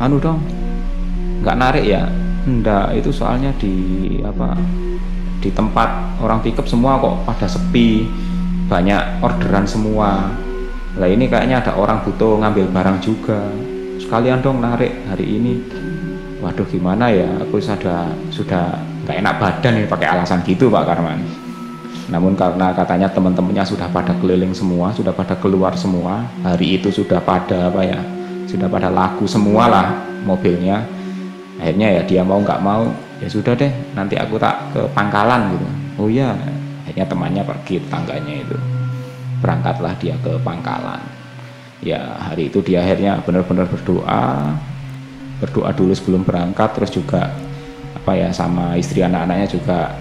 anu 0.02 0.19
dong 0.19 0.43
nggak 1.40 1.57
narik 1.57 1.85
ya? 1.87 2.05
Enggak 2.45 2.99
itu 2.99 3.14
soalnya 3.14 3.55
di 3.57 4.19
apa 4.26 4.59
di 5.40 5.49
tempat 5.55 6.21
orang 6.21 6.43
pickup 6.43 6.67
semua 6.67 7.00
kok 7.00 7.25
pada 7.25 7.47
sepi 7.47 8.05
banyak 8.67 9.23
orderan 9.23 9.64
semua. 9.64 10.35
Lah 10.99 11.09
ini 11.09 11.31
kayaknya 11.31 11.62
ada 11.62 11.73
orang 11.79 12.02
butuh 12.02 12.43
ngambil 12.43 12.67
barang 12.75 12.99
juga. 13.00 13.38
Sekalian 14.02 14.43
dong 14.43 14.59
narik 14.59 14.90
hari 15.07 15.38
ini. 15.38 15.62
Waduh 16.43 16.67
gimana 16.67 17.12
ya? 17.12 17.29
Aku 17.47 17.62
sudah 17.62 18.11
sudah 18.35 18.75
nggak 19.07 19.17
enak 19.23 19.35
badan 19.38 19.79
ini 19.79 19.87
pakai 19.87 20.09
alasan 20.11 20.43
gitu 20.43 20.69
Pak 20.73 20.85
Karman 20.88 21.40
namun 22.11 22.35
karena 22.35 22.75
katanya 22.75 23.07
teman-temannya 23.07 23.62
sudah 23.62 23.87
pada 23.95 24.11
keliling 24.19 24.50
semua, 24.50 24.90
sudah 24.90 25.14
pada 25.14 25.38
keluar 25.38 25.79
semua, 25.79 26.26
hari 26.43 26.75
itu 26.75 26.90
sudah 26.90 27.23
pada 27.23 27.71
apa 27.71 27.87
ya, 27.87 28.02
sudah 28.50 28.67
pada 28.67 28.90
laku 28.90 29.31
semua 29.31 29.71
lah 29.71 29.87
mobilnya. 30.26 30.83
Akhirnya 31.62 32.00
ya 32.00 32.02
dia 32.02 32.23
mau 32.26 32.43
nggak 32.43 32.61
mau, 32.67 32.90
ya 33.23 33.31
sudah 33.31 33.55
deh, 33.55 33.71
nanti 33.95 34.19
aku 34.19 34.43
tak 34.43 34.59
ke 34.75 34.83
pangkalan 34.90 35.55
gitu. 35.55 35.67
Oh 36.02 36.09
iya, 36.11 36.35
akhirnya 36.83 37.07
temannya 37.07 37.43
pergi 37.47 37.79
tangganya 37.87 38.35
itu. 38.43 38.59
Berangkatlah 39.38 39.95
dia 40.02 40.19
ke 40.19 40.35
pangkalan. 40.43 40.99
Ya 41.79 42.19
hari 42.19 42.50
itu 42.50 42.59
dia 42.59 42.83
akhirnya 42.83 43.23
benar-benar 43.23 43.71
berdoa, 43.71 44.50
berdoa 45.38 45.71
dulu 45.79 45.95
sebelum 45.95 46.26
berangkat, 46.26 46.75
terus 46.75 46.90
juga 46.90 47.31
apa 47.95 48.12
ya 48.19 48.35
sama 48.35 48.75
istri 48.75 49.05
anak-anaknya 49.05 49.47
juga 49.47 49.95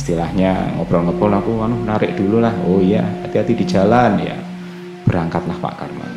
istilahnya 0.00 0.80
ngobrol-ngobrol 0.80 1.36
aku 1.36 1.52
anu 1.60 1.76
narik 1.84 2.16
dulu 2.16 2.40
lah. 2.40 2.56
Oh 2.64 2.80
iya 2.80 3.04
hati-hati 3.20 3.52
di 3.52 3.68
jalan 3.68 4.16
ya. 4.16 4.32
Berangkatlah 5.04 5.60
Pak 5.60 5.74
Karman 5.76 6.12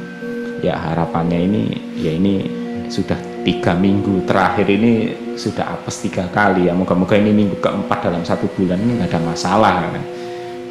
ya 0.64 0.80
harapannya 0.80 1.44
ini 1.44 1.62
ya 2.00 2.16
ini 2.16 2.48
sudah 2.88 3.20
tiga 3.44 3.76
minggu 3.76 4.24
terakhir 4.24 4.64
ini 4.72 5.12
sudah 5.36 5.76
apes 5.76 6.00
tiga 6.08 6.32
kali 6.32 6.72
ya. 6.72 6.74
Moga-moga 6.74 7.20
ini 7.20 7.36
minggu 7.36 7.60
keempat 7.60 8.08
dalam 8.08 8.24
satu 8.24 8.48
bulan 8.56 8.80
ini 8.80 9.04
nggak 9.04 9.12
ada 9.12 9.20
masalah 9.20 9.76
kan? 9.92 10.06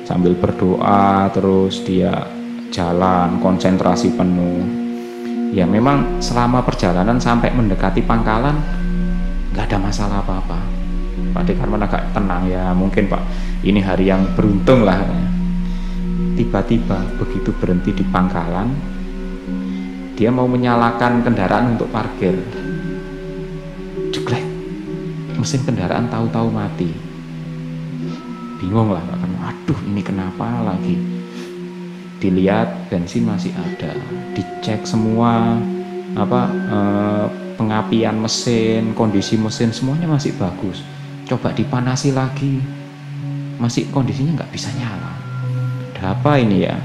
sambil 0.03 0.35
berdoa 0.35 1.31
terus 1.31 1.79
dia 1.87 2.27
jalan 2.75 3.39
konsentrasi 3.39 4.17
penuh. 4.17 4.65
Ya 5.53 5.69
memang 5.69 6.19
selama 6.25 6.65
perjalanan 6.65 7.21
sampai 7.21 7.53
mendekati 7.53 8.01
pangkalan 8.03 8.57
nggak 9.53 9.69
ada 9.69 9.79
masalah 9.79 10.25
apa-apa 10.25 10.72
Pak 11.31 11.47
Dekarman 11.47 11.87
agak 11.87 12.11
tenang 12.11 12.51
ya 12.51 12.75
mungkin 12.75 13.07
Pak 13.07 13.23
ini 13.63 13.79
hari 13.79 14.11
yang 14.11 14.27
beruntung 14.35 14.83
lah. 14.83 14.99
Tiba-tiba 16.35 16.99
begitu 17.23 17.55
berhenti 17.55 17.95
di 17.95 18.05
pangkalan 18.11 18.73
dia 20.13 20.29
mau 20.29 20.45
menyalakan 20.47 21.25
kendaraan 21.25 21.79
untuk 21.79 21.89
parkir. 21.89 22.37
Jeglek 24.13 24.45
mesin 25.39 25.63
kendaraan 25.65 26.11
tahu-tahu 26.11 26.53
mati. 26.53 26.93
Bingung 28.61 28.93
lah 28.93 29.03
Pak 29.03 29.19
Karman 29.19 29.43
aduh 29.43 29.81
ini 29.89 30.03
kenapa 30.05 30.47
lagi? 30.63 30.95
Dilihat 32.23 32.87
bensin 32.87 33.27
masih 33.27 33.51
ada 33.57 33.99
dicek 34.37 34.87
semua 34.87 35.59
apa 36.13 36.41
eh, 36.51 37.27
pengapian 37.57 38.21
mesin 38.21 38.93
kondisi 38.93 39.41
mesin 39.41 39.73
semuanya 39.73 40.07
masih 40.07 40.37
bagus 40.37 40.85
coba 41.33 41.49
dipanasi 41.57 42.13
lagi. 42.13 42.61
Masih 43.57 43.89
kondisinya 43.89 44.43
nggak 44.43 44.53
bisa 44.53 44.69
nyala. 44.77 45.13
Ada 45.97 46.13
apa 46.13 46.37
ini 46.37 46.69
ya? 46.69 46.77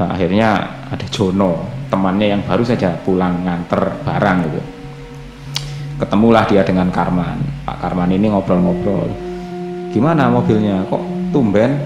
Nah, 0.00 0.16
akhirnya 0.16 0.48
ada 0.88 1.06
Jono 1.12 1.68
temannya 1.92 2.32
yang 2.32 2.42
baru 2.48 2.64
saja 2.64 2.96
pulang 3.04 3.44
nganter 3.44 3.92
barang 4.08 4.38
gitu. 4.48 4.62
Ketemulah 6.00 6.48
dia 6.48 6.64
dengan 6.64 6.88
Karman. 6.88 7.68
Pak 7.68 7.76
Karman 7.84 8.08
ini 8.16 8.32
ngobrol-ngobrol 8.32 9.12
gimana 9.92 10.32
mobilnya? 10.32 10.88
Kok 10.88 11.34
tumben? 11.36 11.76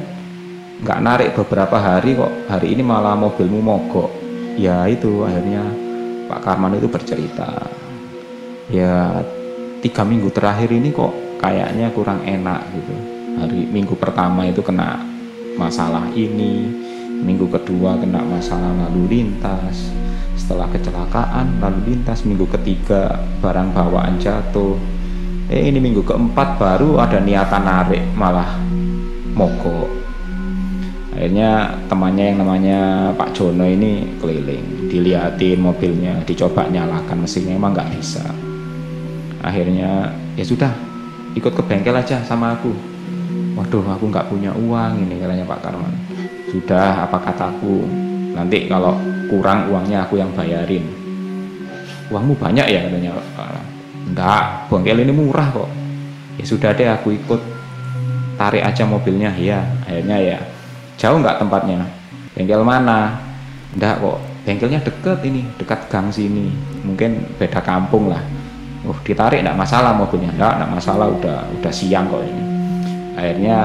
Nggak 0.87 1.01
narik 1.03 1.29
beberapa 1.35 1.83
hari 1.83 2.15
kok. 2.15 2.31
Hari 2.47 2.71
ini 2.71 2.87
malah 2.87 3.19
mobilmu 3.19 3.59
mogok. 3.59 4.11
Ya 4.55 4.87
itu 4.87 5.27
akhirnya 5.27 5.67
Pak 6.31 6.47
Karman 6.47 6.79
itu 6.79 6.87
bercerita 6.87 7.51
ya 8.67 9.23
tiga 9.79 10.03
minggu 10.03 10.27
terakhir 10.35 10.75
ini 10.75 10.91
kok 10.91 11.26
kayaknya 11.41 11.93
kurang 11.93 12.25
enak 12.25 12.65
gitu. 12.73 12.95
Hari 13.37 13.69
minggu 13.69 13.95
pertama 14.01 14.49
itu 14.49 14.65
kena 14.65 15.01
masalah 15.61 16.09
ini 16.13 16.69
minggu 17.25 17.49
kedua 17.49 17.97
kena 17.97 18.21
masalah 18.25 18.73
lalu 18.87 19.09
lintas 19.09 19.89
setelah 20.37 20.69
kecelakaan 20.69 21.57
lalu 21.61 21.93
lintas 21.93 22.25
minggu 22.29 22.45
ketiga 22.49 23.21
barang 23.41 23.73
bawaan 23.73 24.21
jatuh. 24.21 24.77
Eh 25.47 25.71
ini 25.71 25.79
minggu 25.79 26.03
keempat 26.03 26.59
baru 26.59 26.99
ada 26.99 27.23
niatan 27.23 27.63
narik 27.65 28.03
malah 28.19 28.59
mogok. 29.37 29.89
Akhirnya 31.17 31.73
temannya 31.89 32.25
yang 32.29 32.39
namanya 32.45 32.81
Pak 33.17 33.33
Jono 33.33 33.65
ini 33.65 34.05
keliling 34.21 34.93
dilihatin 34.93 35.65
mobilnya 35.65 36.21
dicoba 36.29 36.69
nyalakan 36.69 37.25
mesinnya 37.25 37.57
emang 37.57 37.73
nggak 37.73 37.89
bisa. 37.97 38.25
Akhirnya 39.41 40.13
ya 40.37 40.45
sudah 40.45 40.96
ikut 41.37 41.53
ke 41.53 41.63
bengkel 41.69 41.93
aja 41.93 42.25
sama 42.25 42.57
aku. 42.57 42.73
Waduh 43.57 43.85
aku 43.85 44.09
nggak 44.09 44.29
punya 44.33 44.51
uang 44.57 45.05
ini 45.05 45.21
katanya 45.21 45.45
Pak 45.45 45.61
Karman. 45.61 45.93
Sudah 46.49 47.05
apa 47.05 47.21
kataku? 47.21 47.85
Nanti 48.33 48.69
kalau 48.69 48.97
kurang 49.29 49.69
uangnya 49.69 50.09
aku 50.09 50.17
yang 50.17 50.33
bayarin. 50.33 50.85
Uangmu 52.09 52.33
banyak 52.41 52.67
ya 52.67 52.81
katanya 52.89 53.21
enggak 54.07 54.45
bengkel 54.73 55.05
ini 55.05 55.13
murah 55.13 55.49
kok. 55.53 55.69
Ya 56.41 56.45
sudah 56.49 56.71
deh 56.73 56.89
aku 56.89 57.13
ikut. 57.13 57.41
Tarik 58.37 58.65
aja 58.65 58.85
mobilnya. 58.85 59.33
Ya 59.37 59.65
akhirnya 59.85 60.17
ya. 60.21 60.39
Jauh 60.97 61.21
nggak 61.21 61.41
tempatnya? 61.41 61.85
Bengkel 62.33 62.65
mana? 62.65 63.17
Enggak 63.77 64.01
kok. 64.01 64.19
Bengkelnya 64.45 64.81
deket 64.85 65.19
ini 65.25 65.45
dekat 65.61 65.89
gang 65.93 66.09
sini. 66.09 66.53
Mungkin 66.85 67.37
beda 67.41 67.61
kampung 67.61 68.09
lah 68.09 68.21
oh 68.87 68.99
ditarik 69.03 69.43
tidak 69.43 69.59
masalah 69.59 69.93
mobilnya. 69.93 70.31
Tidak 70.33 70.53
tidak 70.57 70.71
masalah 70.71 71.07
udah 71.11 71.39
udah 71.61 71.73
siang 71.75 72.07
kok 72.07 72.23
ini. 72.23 72.43
Akhirnya 73.17 73.59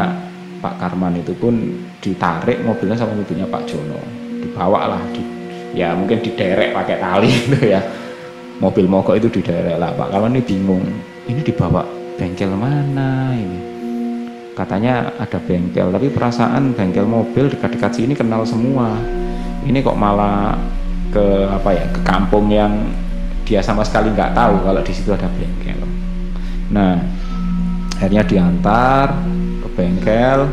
Pak 0.62 0.75
Karman 0.78 1.18
itu 1.18 1.34
pun 1.38 1.54
ditarik 2.01 2.62
mobilnya 2.62 2.98
sama 2.98 3.13
mobilnya 3.18 3.48
Pak 3.50 3.63
Jono. 3.70 4.01
Dibawa 4.42 4.98
lah 4.98 5.01
di, 5.13 5.22
ya 5.78 5.94
mungkin 5.94 6.22
diderek 6.22 6.74
pakai 6.74 6.98
tali 6.98 7.30
gitu 7.46 7.60
ya. 7.70 7.82
Mobil 8.62 8.86
mogok 8.86 9.18
itu 9.18 9.30
diderek 9.30 9.78
lah. 9.78 9.94
Pak 9.94 10.13
Karman 10.13 10.38
ini 10.38 10.42
bingung 10.46 10.86
ini 11.30 11.42
dibawa 11.46 11.86
bengkel 12.18 12.54
mana 12.54 13.34
ini? 13.34 13.60
Katanya 14.54 15.10
ada 15.18 15.40
bengkel 15.42 15.90
tapi 15.90 16.12
perasaan 16.12 16.75
bengkel 16.75 17.08
mobil 17.08 17.50
dekat-dekat 17.50 17.92
sini 17.98 18.13
kenal 18.13 18.46
semua. 18.46 18.98
Ini 19.62 19.86
kok 19.86 19.98
malah 19.98 20.58
ke 21.12 21.46
apa 21.51 21.70
ya 21.75 21.86
ke 21.92 22.01
kampung 22.01 22.50
yang 22.50 22.72
dia 23.51 23.60
sama 23.60 23.84
sekali 23.84 24.15
nggak 24.15 24.31
tahu 24.31 24.63
kalau 24.63 24.79
di 24.79 24.96
situ 24.96 25.12
ada 25.12 25.27
bengkel. 25.27 25.84
Nah, 26.72 27.03
akhirnya 28.00 28.24
diantar 28.24 29.12
ke 29.60 29.67
bengkel. 29.75 30.48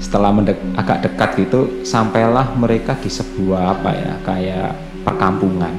Setelah 0.00 0.32
mendek, 0.32 0.56
agak 0.80 1.04
dekat 1.04 1.30
gitu, 1.44 1.84
sampailah 1.84 2.56
mereka 2.56 2.96
di 2.96 3.12
sebuah 3.12 3.76
apa 3.76 3.92
ya, 3.92 4.12
kayak 4.24 4.72
perkampungan. 5.04 5.76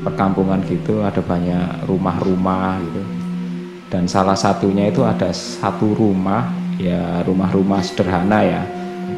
Perkampungan 0.00 0.64
gitu 0.64 1.04
ada 1.04 1.20
banyak 1.20 1.84
rumah-rumah 1.84 2.80
gitu. 2.80 3.04
Dan 3.92 4.08
salah 4.08 4.40
satunya 4.40 4.88
itu 4.88 5.04
ada 5.04 5.28
satu 5.36 5.92
rumah, 5.92 6.48
ya 6.80 7.20
rumah-rumah 7.28 7.84
sederhana 7.84 8.40
ya, 8.40 8.64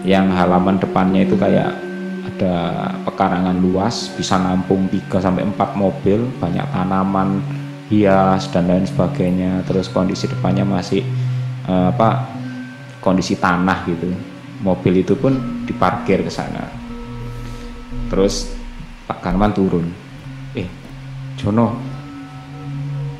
yang 0.02 0.34
halaman 0.34 0.82
depannya 0.82 1.22
itu 1.22 1.38
kayak 1.38 1.87
ada 2.28 2.92
pekarangan 3.08 3.56
luas 3.56 4.12
bisa 4.12 4.36
nampung 4.36 4.86
3 4.92 5.08
sampai 5.24 5.48
4 5.48 5.56
mobil, 5.74 6.28
banyak 6.36 6.66
tanaman 6.68 7.40
hias 7.88 8.52
dan 8.52 8.68
lain 8.68 8.84
sebagainya. 8.84 9.64
Terus 9.64 9.88
kondisi 9.88 10.28
depannya 10.28 10.68
masih 10.68 11.00
uh, 11.64 11.88
apa? 11.88 12.38
kondisi 13.00 13.38
tanah 13.38 13.86
gitu. 13.86 14.10
mobil 14.58 15.06
itu 15.06 15.14
pun 15.14 15.38
diparkir 15.64 16.18
ke 16.26 16.32
sana 16.34 16.66
terus 18.10 18.50
Pak 19.06 19.22
Karman 19.22 19.54
turun 19.54 19.86
eh 20.58 20.66
Jono 21.38 21.78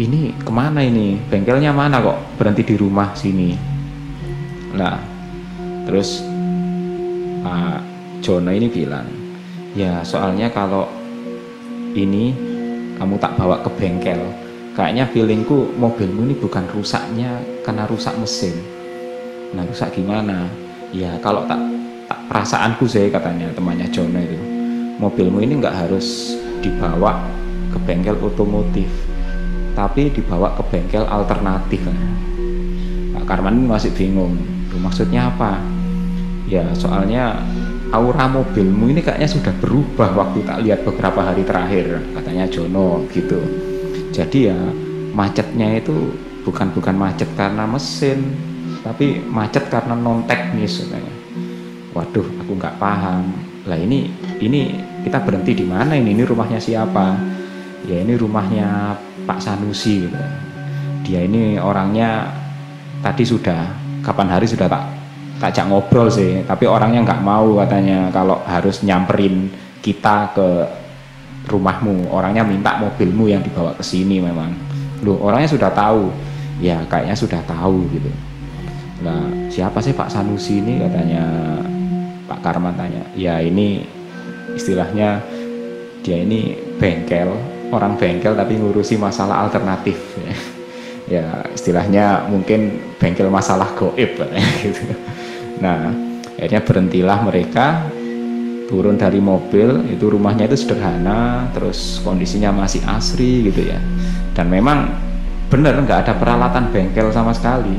ini 0.03 0.35
ke 0.35 0.51
mana 0.51 0.83
ini 0.83 1.15
bengkelnya 1.31 1.71
mana 1.71 2.03
kok 2.03 2.19
berhenti 2.35 2.67
di 2.67 2.75
rumah 2.75 3.15
sini 3.15 3.55
nah 4.75 4.99
terus 5.87 6.27
Pak 7.47 7.88
Jono 8.19 8.51
ini 8.51 8.67
bilang 8.67 9.07
ya 9.79 10.03
soalnya 10.03 10.51
kalau 10.51 10.91
ini 11.95 12.35
kamu 12.99 13.15
tak 13.23 13.39
bawa 13.39 13.63
ke 13.63 13.71
bengkel 13.79 14.19
kayaknya 14.79 15.07
feelingku 15.11 15.75
mobilmu 15.75 16.27
ini 16.31 16.35
bukan 16.39 16.63
rusaknya 16.71 17.39
karena 17.67 17.83
rusak 17.91 18.15
mesin. 18.15 18.55
Nah 19.51 19.67
rusak 19.67 19.91
gimana? 19.91 20.47
Ya 20.95 21.19
kalau 21.19 21.43
tak, 21.51 21.59
tak 22.07 22.21
perasaanku 22.31 22.87
saya 22.87 23.11
katanya 23.11 23.51
temannya 23.59 23.91
Jono 23.91 24.23
itu. 24.23 24.39
Mobilmu 25.03 25.43
ini 25.43 25.59
nggak 25.59 25.75
harus 25.87 26.39
dibawa 26.63 27.19
ke 27.75 27.79
bengkel 27.83 28.19
otomotif 28.23 28.89
tapi 29.75 30.11
dibawa 30.11 30.55
ke 30.59 30.63
bengkel 30.71 31.07
alternatif. 31.07 31.83
Pak 33.15 33.25
Karman 33.27 33.67
masih 33.67 33.95
bingung 33.95 34.39
maksudnya 34.79 35.27
apa? 35.31 35.59
Ya 36.47 36.67
soalnya 36.75 37.39
aura 37.89 38.29
mobilmu 38.29 38.93
ini 38.93 39.01
kayaknya 39.01 39.29
sudah 39.29 39.55
berubah 39.61 40.13
waktu 40.13 40.45
tak 40.45 40.61
lihat 40.61 40.85
beberapa 40.85 41.25
hari 41.25 41.43
terakhir 41.45 42.01
katanya 42.13 42.45
Jono 42.49 43.09
gitu. 43.13 43.41
Jadi 44.13 44.53
ya 44.53 44.59
macetnya 45.17 45.81
itu 45.81 46.13
bukan 46.45 46.73
bukan 46.73 46.97
macet 46.97 47.29
karena 47.37 47.65
mesin 47.65 48.37
tapi 48.85 49.21
macet 49.25 49.73
karena 49.73 49.97
non 49.97 50.25
teknis 50.29 50.85
katanya. 50.85 51.15
Waduh 51.97 52.27
aku 52.45 52.53
nggak 52.57 52.77
paham. 52.77 53.33
Lah 53.65 53.77
ini 53.81 54.13
ini 54.41 54.77
kita 55.05 55.25
berhenti 55.25 55.57
di 55.57 55.65
mana 55.65 55.97
ini? 55.97 56.13
Ini 56.13 56.25
rumahnya 56.29 56.61
siapa? 56.61 57.17
Ya 57.89 58.05
ini 58.05 58.17
rumahnya 58.21 58.97
Pak 59.25 59.41
Sanusi 59.41 60.09
gitu. 60.09 60.21
Dia 61.09 61.25
ini 61.25 61.57
orangnya 61.57 62.29
tadi 63.01 63.25
sudah 63.25 63.65
kapan 64.05 64.29
hari 64.29 64.45
sudah 64.45 64.69
tak 64.69 64.98
tajak 65.39 65.71
ngobrol 65.71 66.11
sih 66.11 66.43
tapi 66.43 66.67
orangnya 66.67 67.07
nggak 67.07 67.23
mau 67.23 67.63
katanya 67.63 68.11
kalau 68.11 68.43
harus 68.43 68.83
nyamperin 68.83 69.49
kita 69.79 70.35
ke 70.35 70.49
rumahmu. 71.49 72.13
Orangnya 72.13 72.45
minta 72.45 72.77
mobilmu 72.77 73.27
yang 73.27 73.41
dibawa 73.41 73.73
ke 73.75 73.83
sini 73.83 74.21
memang. 74.21 74.53
Loh 75.03 75.19
orangnya 75.25 75.49
sudah 75.49 75.73
tahu. 75.73 76.13
Ya 76.61 76.83
kayaknya 76.91 77.17
sudah 77.17 77.41
tahu 77.47 77.87
gitu. 77.95 78.11
Lah 79.07 79.25
siapa 79.49 79.79
sih 79.81 79.97
Pak 79.97 80.11
Sanusi 80.13 80.61
ini? 80.61 80.83
Katanya 80.83 81.25
Pak 82.29 82.45
Karman 82.45 82.77
tanya. 82.77 83.03
Ya 83.17 83.41
ini 83.41 83.87
istilahnya 84.53 85.23
dia 86.03 86.19
ini 86.21 86.59
bengkel 86.77 87.31
orang 87.71 87.95
bengkel 87.97 88.35
tapi 88.37 88.61
ngurusi 88.61 89.01
masalah 89.01 89.49
alternatif. 89.49 89.97
Ya 91.09 91.41
istilahnya 91.57 92.29
mungkin 92.29 92.85
bengkel 93.01 93.33
masalah 93.33 93.73
goib 93.81 94.13
gitu 94.61 94.93
Nah, 95.59 95.91
akhirnya 96.39 96.63
berhentilah 96.63 97.19
mereka 97.27 97.67
turun 98.69 99.01
dari 99.01 99.19
mobil 99.19 99.89
itu 99.89 100.13
rumahnya 100.13 100.45
itu 100.45 100.61
sederhana 100.61 101.49
terus 101.57 102.05
kondisinya 102.05 102.53
masih 102.53 102.85
asri 102.85 103.49
gitu 103.49 103.65
ya. 103.73 103.81
Dan 104.37 104.53
memang 104.53 104.93
benar 105.49 105.81
nggak 105.81 106.07
ada 106.07 106.15
peralatan 106.15 106.69
bengkel 106.71 107.09
sama 107.11 107.33
sekali. 107.33 107.75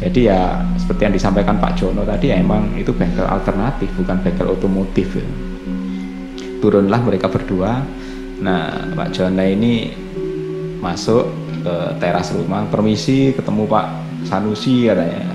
Jadi 0.00 0.32
ya 0.32 0.64
seperti 0.80 1.04
yang 1.04 1.12
disampaikan 1.12 1.60
Pak 1.60 1.76
Jono 1.76 2.08
tadi 2.08 2.32
ya 2.32 2.40
emang 2.40 2.72
itu 2.80 2.88
bengkel 2.96 3.28
alternatif 3.28 3.92
bukan 4.00 4.16
bengkel 4.24 4.48
otomotif 4.48 5.12
ya. 5.12 5.26
turunlah 6.60 7.00
mereka 7.04 7.28
berdua. 7.28 7.84
Nah 8.40 8.94
Pak 8.96 9.12
Jono 9.12 9.44
ini 9.44 9.92
masuk 10.80 11.28
ke 11.60 11.76
teras 12.00 12.32
rumah 12.32 12.64
permisi 12.72 13.36
ketemu 13.36 13.68
Pak 13.68 13.86
Sanusi 14.24 14.88
katanya 14.88 15.29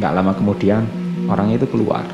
nggak 0.00 0.12
lama 0.16 0.32
kemudian 0.32 0.88
orangnya 1.28 1.60
itu 1.60 1.68
keluar. 1.68 2.08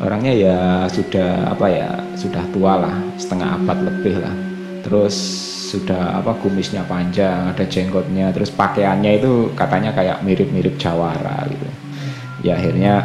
Orangnya 0.00 0.32
ya 0.32 0.58
sudah 0.88 1.52
apa 1.52 1.66
ya 1.68 1.88
sudah 2.16 2.40
tua 2.54 2.80
lah 2.80 2.96
setengah 3.20 3.60
abad 3.60 3.78
lebih 3.84 4.16
lah. 4.24 4.32
Terus 4.80 5.14
sudah 5.68 6.24
apa 6.24 6.32
kumisnya 6.40 6.80
panjang 6.88 7.52
ada 7.52 7.60
jenggotnya 7.68 8.32
terus 8.32 8.48
pakaiannya 8.48 9.20
itu 9.20 9.52
katanya 9.52 9.92
kayak 9.92 10.24
mirip-mirip 10.24 10.80
jawara 10.80 11.44
gitu. 11.52 11.68
Ya 12.40 12.56
akhirnya 12.56 13.04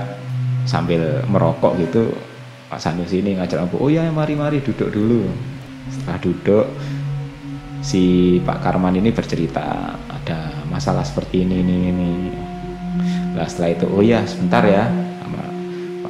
sambil 0.63 1.27
merokok 1.27 1.75
gitu 1.83 2.15
Pak 2.71 2.79
Sanusi 2.79 3.19
ini 3.19 3.35
ngajak 3.35 3.67
aku 3.67 3.83
oh 3.83 3.91
ya 3.91 4.07
mari-mari 4.07 4.63
duduk 4.63 4.95
dulu. 4.95 5.27
Setelah 5.91 6.17
duduk 6.23 6.65
si 7.83 8.39
Pak 8.47 8.63
Karman 8.63 8.95
ini 8.95 9.11
bercerita 9.11 9.99
ada 9.99 10.39
masalah 10.71 11.03
seperti 11.03 11.43
ini 11.43 11.59
ini 11.59 11.75
ini 11.91 12.11
Nah 13.33 13.45
setelah 13.49 13.69
itu 13.73 13.85
oh 13.89 14.03
ya 14.05 14.21
sebentar 14.25 14.61
ya 14.65 14.85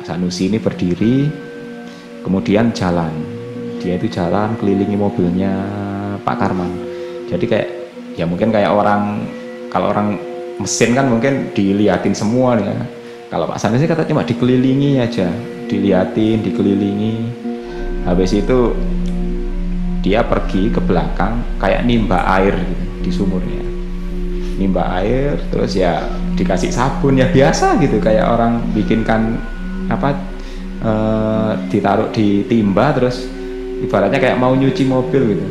Pak 0.04 0.20
Sanusi 0.20 0.52
ini 0.52 0.60
berdiri 0.60 1.32
kemudian 2.28 2.76
jalan. 2.76 3.16
Dia 3.80 3.96
itu 3.96 4.12
jalan 4.12 4.60
kelilingi 4.60 5.00
mobilnya 5.00 5.64
Pak 6.28 6.44
Karman. 6.44 6.68
Jadi 7.32 7.48
kayak 7.48 7.70
ya 8.20 8.28
mungkin 8.28 8.52
kayak 8.52 8.68
orang 8.76 9.24
kalau 9.72 9.96
orang 9.96 10.20
mesin 10.60 10.92
kan 10.92 11.08
mungkin 11.08 11.56
diliatin 11.56 12.12
semua 12.12 12.60
ya. 12.60 12.76
kalau 13.32 13.48
Pak 13.48 13.64
Sanusi 13.64 13.88
kata 13.88 14.04
cuma 14.04 14.28
dikelilingi 14.28 15.00
aja 15.00 15.32
diliatin 15.72 16.44
dikelilingi. 16.44 17.16
Habis 18.04 18.36
itu 18.36 18.76
dia 20.04 20.20
pergi 20.28 20.68
ke 20.68 20.84
belakang 20.84 21.40
kayak 21.64 21.88
nimba 21.88 22.28
air 22.28 22.60
gitu 22.60 23.08
di 23.08 23.12
sumurnya 23.16 23.73
nimba 24.58 24.86
air 25.02 25.38
terus 25.50 25.74
ya 25.74 26.06
dikasih 26.38 26.70
sabun 26.70 27.18
ya 27.18 27.30
biasa 27.30 27.80
gitu. 27.82 27.98
Kayak 27.98 28.34
orang 28.34 28.62
bikinkan 28.74 29.38
apa 29.89 30.16
e, 30.82 30.92
ditaruh 31.74 32.10
di 32.13 32.46
timba 32.48 32.94
terus 32.94 33.26
ibaratnya 33.84 34.20
kayak 34.22 34.38
mau 34.38 34.54
nyuci 34.54 34.84
mobil 34.86 35.38
gitu. 35.38 35.46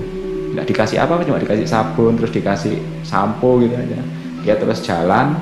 Nggak 0.53 0.67
dikasih 0.69 0.99
apa 1.01 1.25
cuma 1.25 1.41
dikasih 1.41 1.67
sabun 1.67 2.17
terus 2.21 2.33
dikasih 2.35 2.77
sampo 3.03 3.59
gitu 3.61 3.75
aja. 3.75 3.99
Dia 4.43 4.55
terus 4.59 4.83
jalan 4.83 5.35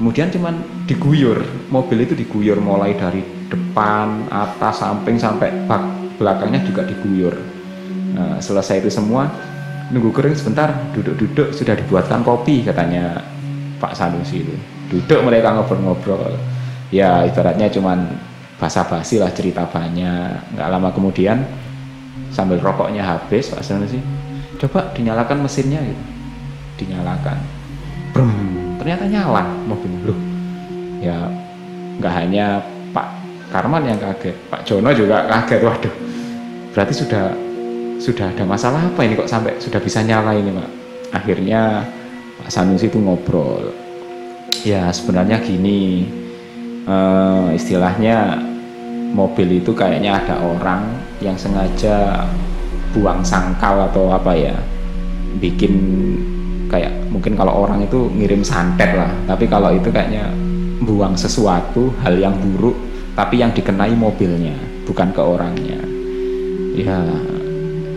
kemudian 0.00 0.30
cuman 0.30 0.54
diguyur. 0.86 1.42
Mobil 1.68 2.08
itu 2.08 2.14
diguyur 2.16 2.60
mulai 2.62 2.96
dari 2.96 3.20
depan 3.48 4.28
atas 4.28 4.84
samping 4.84 5.16
sampai 5.16 5.52
bak 5.64 5.82
belakangnya 6.18 6.60
juga 6.66 6.84
diguyur. 6.84 7.34
Nah, 8.12 8.42
selesai 8.42 8.82
itu 8.82 8.90
semua 8.90 9.30
nunggu 9.88 10.10
kering 10.12 10.36
sebentar 10.36 10.72
duduk-duduk 10.92 11.52
sudah 11.56 11.74
dibuatkan 11.76 12.20
kopi 12.22 12.64
katanya 12.64 13.22
Pak 13.78 13.94
Sanusi 13.96 14.44
itu. 14.44 14.54
Duduk 14.88 15.20
mereka 15.24 15.52
ngobrol-ngobrol. 15.54 16.36
Ya 16.88 17.24
ibaratnya 17.28 17.68
cuman 17.68 18.08
basa-basi 18.56 19.20
lah 19.20 19.32
cerita 19.32 19.68
banyak. 19.68 20.56
Nggak 20.56 20.68
lama 20.68 20.88
kemudian 20.92 21.44
sambil 22.32 22.60
rokoknya 22.60 23.04
habis 23.04 23.48
Pak 23.48 23.64
Sanusi 23.64 24.00
coba 24.58 24.92
dinyalakan 24.92 25.44
mesinnya 25.44 25.80
gitu. 25.80 26.02
Dinyalakan. 26.84 27.38
Brum, 28.12 28.32
ternyata 28.80 29.04
nyala 29.04 29.44
mobil 29.68 29.92
loh 30.06 30.18
ya 30.98 31.30
nggak 31.98 32.14
hanya 32.14 32.62
Pak 32.90 33.08
Karman 33.48 33.86
yang 33.86 33.98
kaget 33.98 34.36
Pak 34.50 34.60
Jono 34.66 34.90
juga 34.92 35.24
kaget 35.26 35.60
waduh. 35.64 35.94
Berarti 36.74 36.94
sudah 36.94 37.32
sudah 37.98 38.30
ada 38.30 38.46
masalah 38.46 38.82
apa 38.86 39.00
ini 39.02 39.18
kok 39.18 39.30
sampai 39.30 39.58
sudah 39.58 39.82
bisa 39.82 40.02
nyala 40.06 40.34
ini 40.34 40.54
pak 40.54 40.68
akhirnya 41.12 41.82
Pak 42.38 42.50
Sanusi 42.54 42.86
itu 42.86 43.02
ngobrol. 43.02 43.74
Ya 44.62 44.90
sebenarnya 44.94 45.42
gini 45.42 46.06
uh, 46.86 47.50
istilahnya 47.54 48.38
mobil 49.14 49.58
itu 49.58 49.74
kayaknya 49.74 50.22
ada 50.22 50.38
orang 50.42 50.86
yang 51.18 51.34
sengaja 51.34 52.26
buang 52.94 53.22
sangkal 53.26 53.90
atau 53.90 54.10
apa 54.14 54.32
ya 54.34 54.56
bikin 55.38 55.74
kayak 56.70 56.90
mungkin 57.10 57.36
kalau 57.38 57.66
orang 57.66 57.84
itu 57.84 58.10
ngirim 58.12 58.44
santet 58.44 58.92
lah 58.96 59.08
tapi 59.24 59.48
kalau 59.48 59.72
itu 59.72 59.88
kayaknya 59.88 60.28
buang 60.84 61.16
sesuatu 61.16 61.92
hal 62.04 62.16
yang 62.18 62.34
buruk 62.38 62.76
tapi 63.18 63.40
yang 63.42 63.50
dikenai 63.50 63.94
mobilnya 63.98 64.54
bukan 64.86 65.10
ke 65.10 65.22
orangnya. 65.22 65.80
Ya 66.78 67.02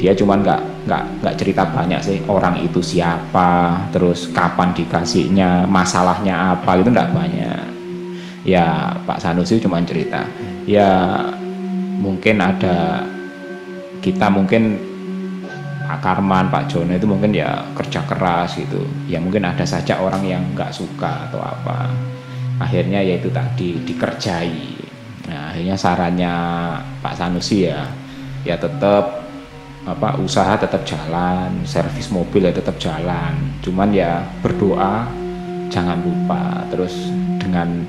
dia 0.02 0.18
cuman 0.18 0.42
nggak 0.42 0.62
nggak 0.90 1.04
nggak 1.22 1.36
cerita 1.38 1.62
banyak 1.70 2.02
sih 2.02 2.18
orang 2.26 2.58
itu 2.58 2.82
siapa 2.82 3.86
terus 3.94 4.34
kapan 4.34 4.74
dikasihnya 4.74 5.70
masalahnya 5.70 6.58
apa 6.58 6.82
gitu 6.82 6.90
nggak 6.90 7.14
banyak. 7.14 7.62
Ya 8.42 8.98
Pak 9.06 9.22
Sanusi 9.22 9.62
cuma 9.62 9.78
cerita. 9.86 10.26
Ya 10.66 11.22
mungkin 12.02 12.42
ada 12.42 13.06
kita 14.02 14.34
mungkin 14.34 14.82
Pak 15.86 16.02
Karman, 16.02 16.50
Pak 16.50 16.66
Jono 16.74 16.98
itu 16.98 17.06
mungkin 17.06 17.30
ya 17.38 17.62
kerja 17.78 18.02
keras 18.10 18.58
gitu. 18.58 18.82
Ya 19.06 19.22
mungkin 19.22 19.46
ada 19.46 19.62
saja 19.70 20.02
orang 20.02 20.26
yang 20.26 20.42
nggak 20.58 20.74
suka 20.74 21.30
atau 21.30 21.46
apa. 21.46 21.94
Akhirnya 22.58 23.06
yaitu 23.06 23.30
tadi 23.30 23.78
dikerjai. 23.86 24.82
Akhirnya 25.30 25.78
sarannya 25.78 26.34
Pak 27.06 27.14
Sanusi 27.14 27.70
ya 27.70 27.86
ya 28.42 28.58
tetap 28.58 29.21
apa 29.82 30.14
usaha 30.22 30.54
tetap 30.62 30.86
jalan 30.86 31.66
servis 31.66 32.14
mobil 32.14 32.46
ya 32.46 32.54
tetap 32.54 32.78
jalan. 32.78 33.34
Cuman 33.66 33.90
ya 33.90 34.22
berdoa 34.46 35.10
jangan 35.74 35.98
lupa. 36.06 36.66
Terus 36.70 36.94
dengan 37.42 37.82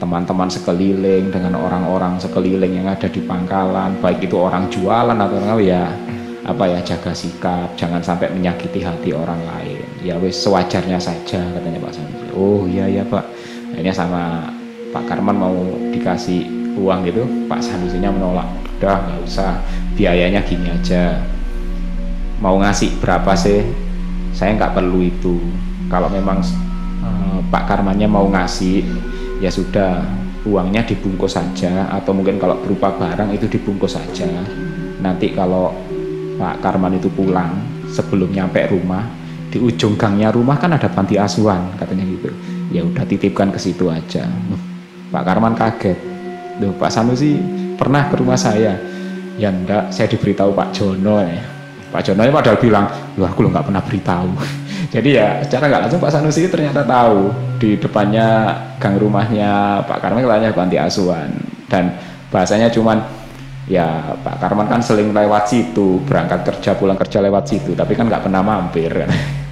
teman-teman 0.00 0.48
sekeliling 0.48 1.28
dengan 1.28 1.60
orang-orang 1.60 2.16
sekeliling 2.16 2.80
yang 2.80 2.88
ada 2.88 3.04
di 3.04 3.20
pangkalan 3.20 4.00
baik 4.00 4.24
itu 4.24 4.36
orang 4.36 4.64
jualan 4.72 5.12
atau 5.12 5.36
orang 5.36 5.60
ya 5.60 5.92
apa 6.40 6.64
ya 6.64 6.80
jaga 6.80 7.12
sikap 7.12 7.68
jangan 7.76 8.00
sampai 8.00 8.32
menyakiti 8.32 8.80
hati 8.84 9.12
orang 9.16 9.40
lain. 9.44 9.84
Ya 10.04 10.16
wes 10.20 10.40
sewajarnya 10.40 10.96
saja 10.96 11.40
katanya 11.40 11.80
Pak 11.80 11.92
Sanusi 11.96 12.28
oh 12.36 12.64
iya 12.68 12.84
iya 12.88 13.04
Pak. 13.04 13.24
Akhirnya 13.76 13.94
sama 13.96 14.22
Pak 14.90 15.04
Karman 15.08 15.36
mau 15.36 15.56
dikasih 15.94 16.48
uang 16.80 17.04
gitu 17.08 17.22
Pak 17.48 17.60
Sanusinya 17.60 18.12
menolak 18.12 18.59
udah 18.80 18.96
nggak 18.96 19.20
usah. 19.28 19.60
Biayanya 19.92 20.40
gini 20.40 20.72
aja. 20.72 21.20
Mau 22.40 22.56
ngasih 22.56 22.96
berapa 22.96 23.36
sih? 23.36 23.60
Saya 24.32 24.56
nggak 24.56 24.72
perlu 24.72 25.04
itu. 25.04 25.36
Kalau 25.92 26.08
memang 26.08 26.40
uh, 27.04 27.44
Pak 27.52 27.68
Karmannya 27.68 28.08
mau 28.08 28.24
ngasih 28.32 28.80
ya 29.44 29.52
sudah. 29.52 30.00
Uangnya 30.48 30.80
dibungkus 30.88 31.36
saja. 31.36 31.92
Atau 31.92 32.16
mungkin 32.16 32.40
kalau 32.40 32.56
berupa 32.64 32.88
barang 32.96 33.36
itu 33.36 33.44
dibungkus 33.44 34.00
saja. 34.00 34.24
Nanti 35.04 35.36
kalau 35.36 35.76
Pak 36.40 36.64
Karman 36.64 36.96
itu 36.96 37.12
pulang 37.12 37.60
sebelum 37.92 38.32
nyampe 38.32 38.64
rumah 38.72 39.04
di 39.52 39.60
ujung 39.60 40.00
gangnya 40.00 40.32
rumah 40.32 40.56
kan 40.56 40.72
ada 40.72 40.88
panti 40.88 41.20
asuhan 41.20 41.76
katanya 41.76 42.08
gitu. 42.08 42.32
Ya 42.72 42.80
udah 42.80 43.04
titipkan 43.04 43.52
ke 43.52 43.60
situ 43.60 43.92
aja. 43.92 44.24
Pak 45.12 45.22
Karman 45.28 45.52
kaget. 45.52 46.00
Duh, 46.56 46.72
Pak 46.80 46.88
Sanusi 46.88 47.59
pernah 47.80 48.12
ke 48.12 48.14
rumah 48.20 48.36
saya. 48.36 48.76
Ya 49.40 49.48
enggak 49.48 49.88
saya 49.88 50.04
diberitahu 50.12 50.52
Pak 50.52 50.68
Jono 50.76 51.24
ya. 51.24 51.40
Pak 51.88 52.04
Jono 52.04 52.20
ini 52.28 52.30
padahal 52.30 52.60
bilang 52.60 52.86
lu 53.16 53.24
aku 53.24 53.40
lo 53.40 53.48
nggak 53.48 53.72
pernah 53.72 53.80
beritahu. 53.80 54.28
Jadi 54.94 55.16
ya 55.16 55.40
secara 55.40 55.72
nggak 55.72 55.82
langsung 55.88 56.00
Pak 56.04 56.12
Sanusi 56.12 56.44
ternyata 56.52 56.84
tahu 56.84 57.32
di 57.56 57.80
depannya 57.80 58.52
gang 58.76 59.00
rumahnya 59.00 59.80
Pak 59.88 59.98
Karman 60.04 60.28
katanya 60.28 60.52
panti 60.52 60.76
asuhan. 60.76 61.32
Dan 61.72 61.96
bahasanya 62.28 62.68
cuman 62.68 63.00
ya 63.64 64.12
Pak 64.20 64.36
Karman 64.44 64.68
kan 64.68 64.84
seling 64.84 65.16
lewat 65.16 65.48
situ 65.48 66.04
berangkat 66.04 66.44
kerja 66.44 66.76
pulang 66.76 66.98
kerja 67.00 67.22
lewat 67.22 67.48
situ 67.48 67.72
tapi 67.72 67.96
kan 67.96 68.12
nggak 68.12 68.28
pernah 68.28 68.44
mampir. 68.44 68.92
Kan 68.92 69.08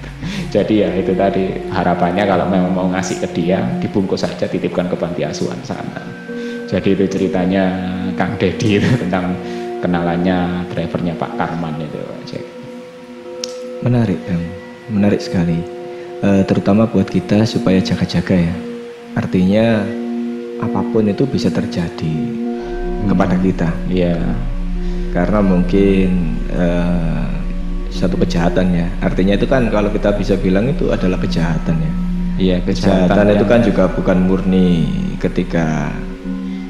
jadi 0.53 0.73
ya 0.85 0.89
itu 1.01 1.17
tadi 1.17 1.65
harapannya 1.73 2.23
kalau 2.29 2.45
memang 2.45 2.71
mau 2.71 2.87
ngasih 2.93 3.25
ke 3.25 3.27
dia 3.33 3.63
dibungkus 3.81 4.21
saja 4.21 4.45
titipkan 4.45 4.85
ke 4.85 4.95
panti 4.95 5.25
asuhan 5.25 5.57
sana. 5.65 6.19
Jadi 6.69 6.93
itu 6.93 7.05
ceritanya 7.09 7.65
Kang 8.19 8.35
Dedi 8.35 8.83
itu 8.83 8.89
tentang 9.07 9.31
kenalannya 9.79 10.67
drivernya 10.75 11.15
Pak 11.15 11.39
Karman 11.39 11.79
itu 11.79 12.03
Jack. 12.27 12.43
Menarik 13.79 14.19
Kang, 14.27 14.43
menarik 14.91 15.23
sekali. 15.23 15.63
E, 16.19 16.43
terutama 16.43 16.83
buat 16.83 17.07
kita 17.07 17.47
supaya 17.47 17.79
jaga-jaga 17.79 18.35
ya. 18.35 18.55
Artinya 19.15 19.87
apa 20.59 20.83
pun 20.91 21.07
itu 21.07 21.23
bisa 21.23 21.47
terjadi 21.47 22.11
hmm. 22.11 23.07
kepada 23.07 23.39
kita. 23.39 23.71
Iya. 23.87 24.19
Karena 25.15 25.39
mungkin 25.39 26.35
e, 26.51 26.65
satu 27.87 28.19
kejahatan 28.19 28.67
ya. 28.75 28.87
Artinya 28.99 29.39
itu 29.39 29.47
kan 29.47 29.71
kalau 29.71 29.87
kita 29.95 30.11
bisa 30.19 30.35
bilang 30.35 30.67
itu 30.67 30.91
adalah 30.91 31.15
kejahatan 31.23 31.79
ya. 31.79 31.91
Iya, 32.39 32.57
kejahatan, 32.67 33.07
kejahatan 33.15 33.27
itu 33.31 33.45
kan 33.47 33.59
juga 33.63 33.83
bukan 33.91 34.17
murni 34.27 34.67
ketika 35.19 35.91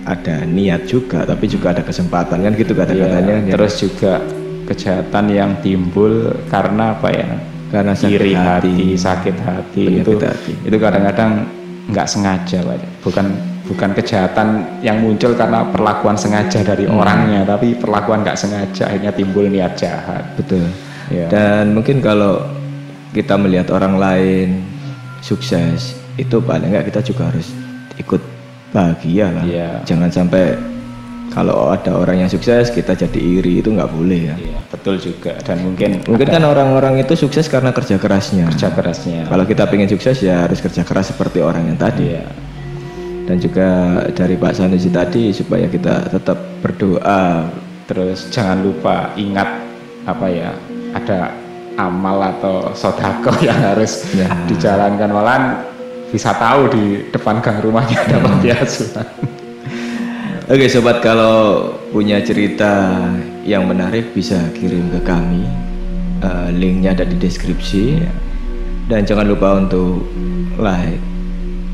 ada 0.09 0.41
niat 0.41 0.89
juga 0.89 1.21
tapi 1.21 1.45
juga 1.45 1.77
ada 1.77 1.85
kesempatan 1.85 2.41
kan 2.41 2.51
gitu 2.57 2.73
kata-katanya 2.73 3.45
ya, 3.45 3.53
terus 3.53 3.77
juga 3.77 4.17
kejahatan 4.65 5.25
yang 5.29 5.51
timbul 5.61 6.33
karena 6.49 6.97
apa 6.97 7.13
ya 7.13 7.29
karena 7.69 7.93
sakit 7.93 8.17
iri 8.17 8.33
hati, 8.33 8.73
hati 8.73 8.77
sakit 8.97 9.37
hati 9.37 9.83
itu 10.01 10.17
hati. 10.17 10.53
itu 10.65 10.77
kadang-kadang 10.81 11.45
nggak 11.93 12.07
sengaja 12.09 12.57
Pak. 12.65 13.05
bukan 13.05 13.25
bukan 13.69 13.89
kejahatan 13.93 14.65
yang 14.81 14.97
muncul 14.97 15.37
karena 15.37 15.61
perlakuan 15.69 16.17
sengaja 16.17 16.65
dari 16.65 16.89
hmm. 16.89 16.97
orangnya 16.97 17.41
tapi 17.45 17.77
perlakuan 17.77 18.25
nggak 18.25 18.37
sengaja 18.37 18.89
akhirnya 18.89 19.13
timbul 19.13 19.45
niat 19.45 19.77
jahat 19.77 20.25
betul 20.33 20.65
ya. 21.13 21.29
dan 21.29 21.77
mungkin 21.77 22.01
kalau 22.01 22.41
kita 23.13 23.37
melihat 23.37 23.69
orang 23.69 24.01
lain 24.01 24.65
sukses 25.21 25.93
itu 26.17 26.41
paling 26.41 26.73
nggak 26.73 26.89
kita 26.89 27.05
juga 27.05 27.29
harus 27.29 27.53
ikut 28.01 28.38
bahagia 28.69 29.33
lah. 29.33 29.43
Yeah. 29.45 29.81
jangan 29.85 30.09
sampai 30.13 30.57
kalau 31.29 31.69
ada 31.69 31.93
orang 31.93 32.25
yang 32.25 32.29
sukses 32.29 32.73
kita 32.73 32.97
jadi 32.97 33.19
iri 33.21 33.61
itu 33.61 33.69
nggak 33.69 33.89
boleh 33.93 34.33
ya. 34.33 34.35
Yeah, 34.37 34.61
betul 34.73 34.97
juga. 34.97 35.37
Dan 35.45 35.61
mungkin 35.61 36.01
mungkin 36.09 36.27
kan 36.27 36.41
orang-orang 36.41 37.01
itu 37.05 37.13
sukses 37.13 37.45
karena 37.45 37.69
kerja 37.69 38.01
kerasnya. 38.01 38.49
Kerja 38.49 38.73
kerasnya. 38.73 39.29
Kalau 39.29 39.45
kita 39.45 39.69
ingin 39.69 39.89
sukses 39.93 40.17
ya 40.25 40.49
harus 40.49 40.57
kerja 40.57 40.81
keras 40.81 41.13
seperti 41.13 41.41
orang 41.41 41.69
yang 41.69 41.77
tadi. 41.77 42.17
Yeah. 42.17 42.29
dan 43.29 43.37
juga 43.37 43.69
dari 44.17 44.33
Pak 44.41 44.57
Sanusi 44.57 44.89
tadi 44.89 45.29
supaya 45.29 45.69
kita 45.69 46.09
tetap 46.09 46.33
berdoa. 46.65 47.45
Terus 47.85 48.25
jangan 48.33 48.65
lupa 48.65 49.13
ingat 49.13 49.45
apa 50.09 50.25
ya 50.33 50.49
ada 50.97 51.29
amal 51.77 52.17
atau 52.25 52.73
sodako 52.73 53.29
yang 53.47 53.61
harus 53.61 54.01
ya. 54.17 54.33
dijalankan. 54.49 55.13
Malah 55.13 55.68
bisa 56.09 56.33
tahu 56.33 56.69
di 56.73 56.85
depan 57.13 57.41
gang 57.41 57.61
rumahnya 57.61 57.97
ada 58.05 58.17
panti 58.21 58.49
asuhan. 58.49 59.07
Oke 60.49 60.65
sobat 60.65 61.05
kalau 61.05 61.69
punya 61.93 62.17
cerita 62.25 62.97
yang 63.45 63.69
menarik 63.69 64.17
bisa 64.17 64.49
kirim 64.57 64.89
ke 64.89 65.01
kami 65.05 65.45
uh, 66.25 66.49
linknya 66.49 66.97
ada 66.97 67.05
di 67.05 67.13
deskripsi 67.21 68.01
dan 68.89 69.05
jangan 69.05 69.29
lupa 69.29 69.61
untuk 69.61 70.09
like, 70.57 70.97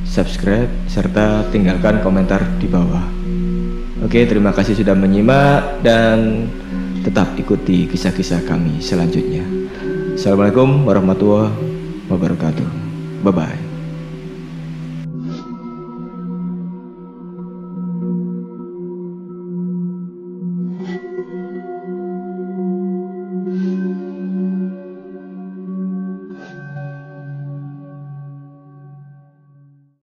subscribe 0.04 0.67
serta 0.91 1.48
tinggalkan 1.56 2.04
komentar 2.04 2.43
di 2.60 2.67
bawah. 2.67 3.08
Oke 4.04 4.28
terima 4.28 4.52
kasih 4.52 4.76
sudah 4.76 4.93
menyimak 4.93 5.80
dan 5.80 6.45
tetap 7.02 7.32
ikuti 7.39 7.88
kisah-kisah 7.88 8.43
kami 8.43 8.84
selanjutnya. 8.84 9.48
Assalamualaikum 10.19 10.84
warahmatullahi 10.84 11.56
wabarakatuh. 12.12 12.67
Bye 13.24 13.32
bye. 13.32 13.64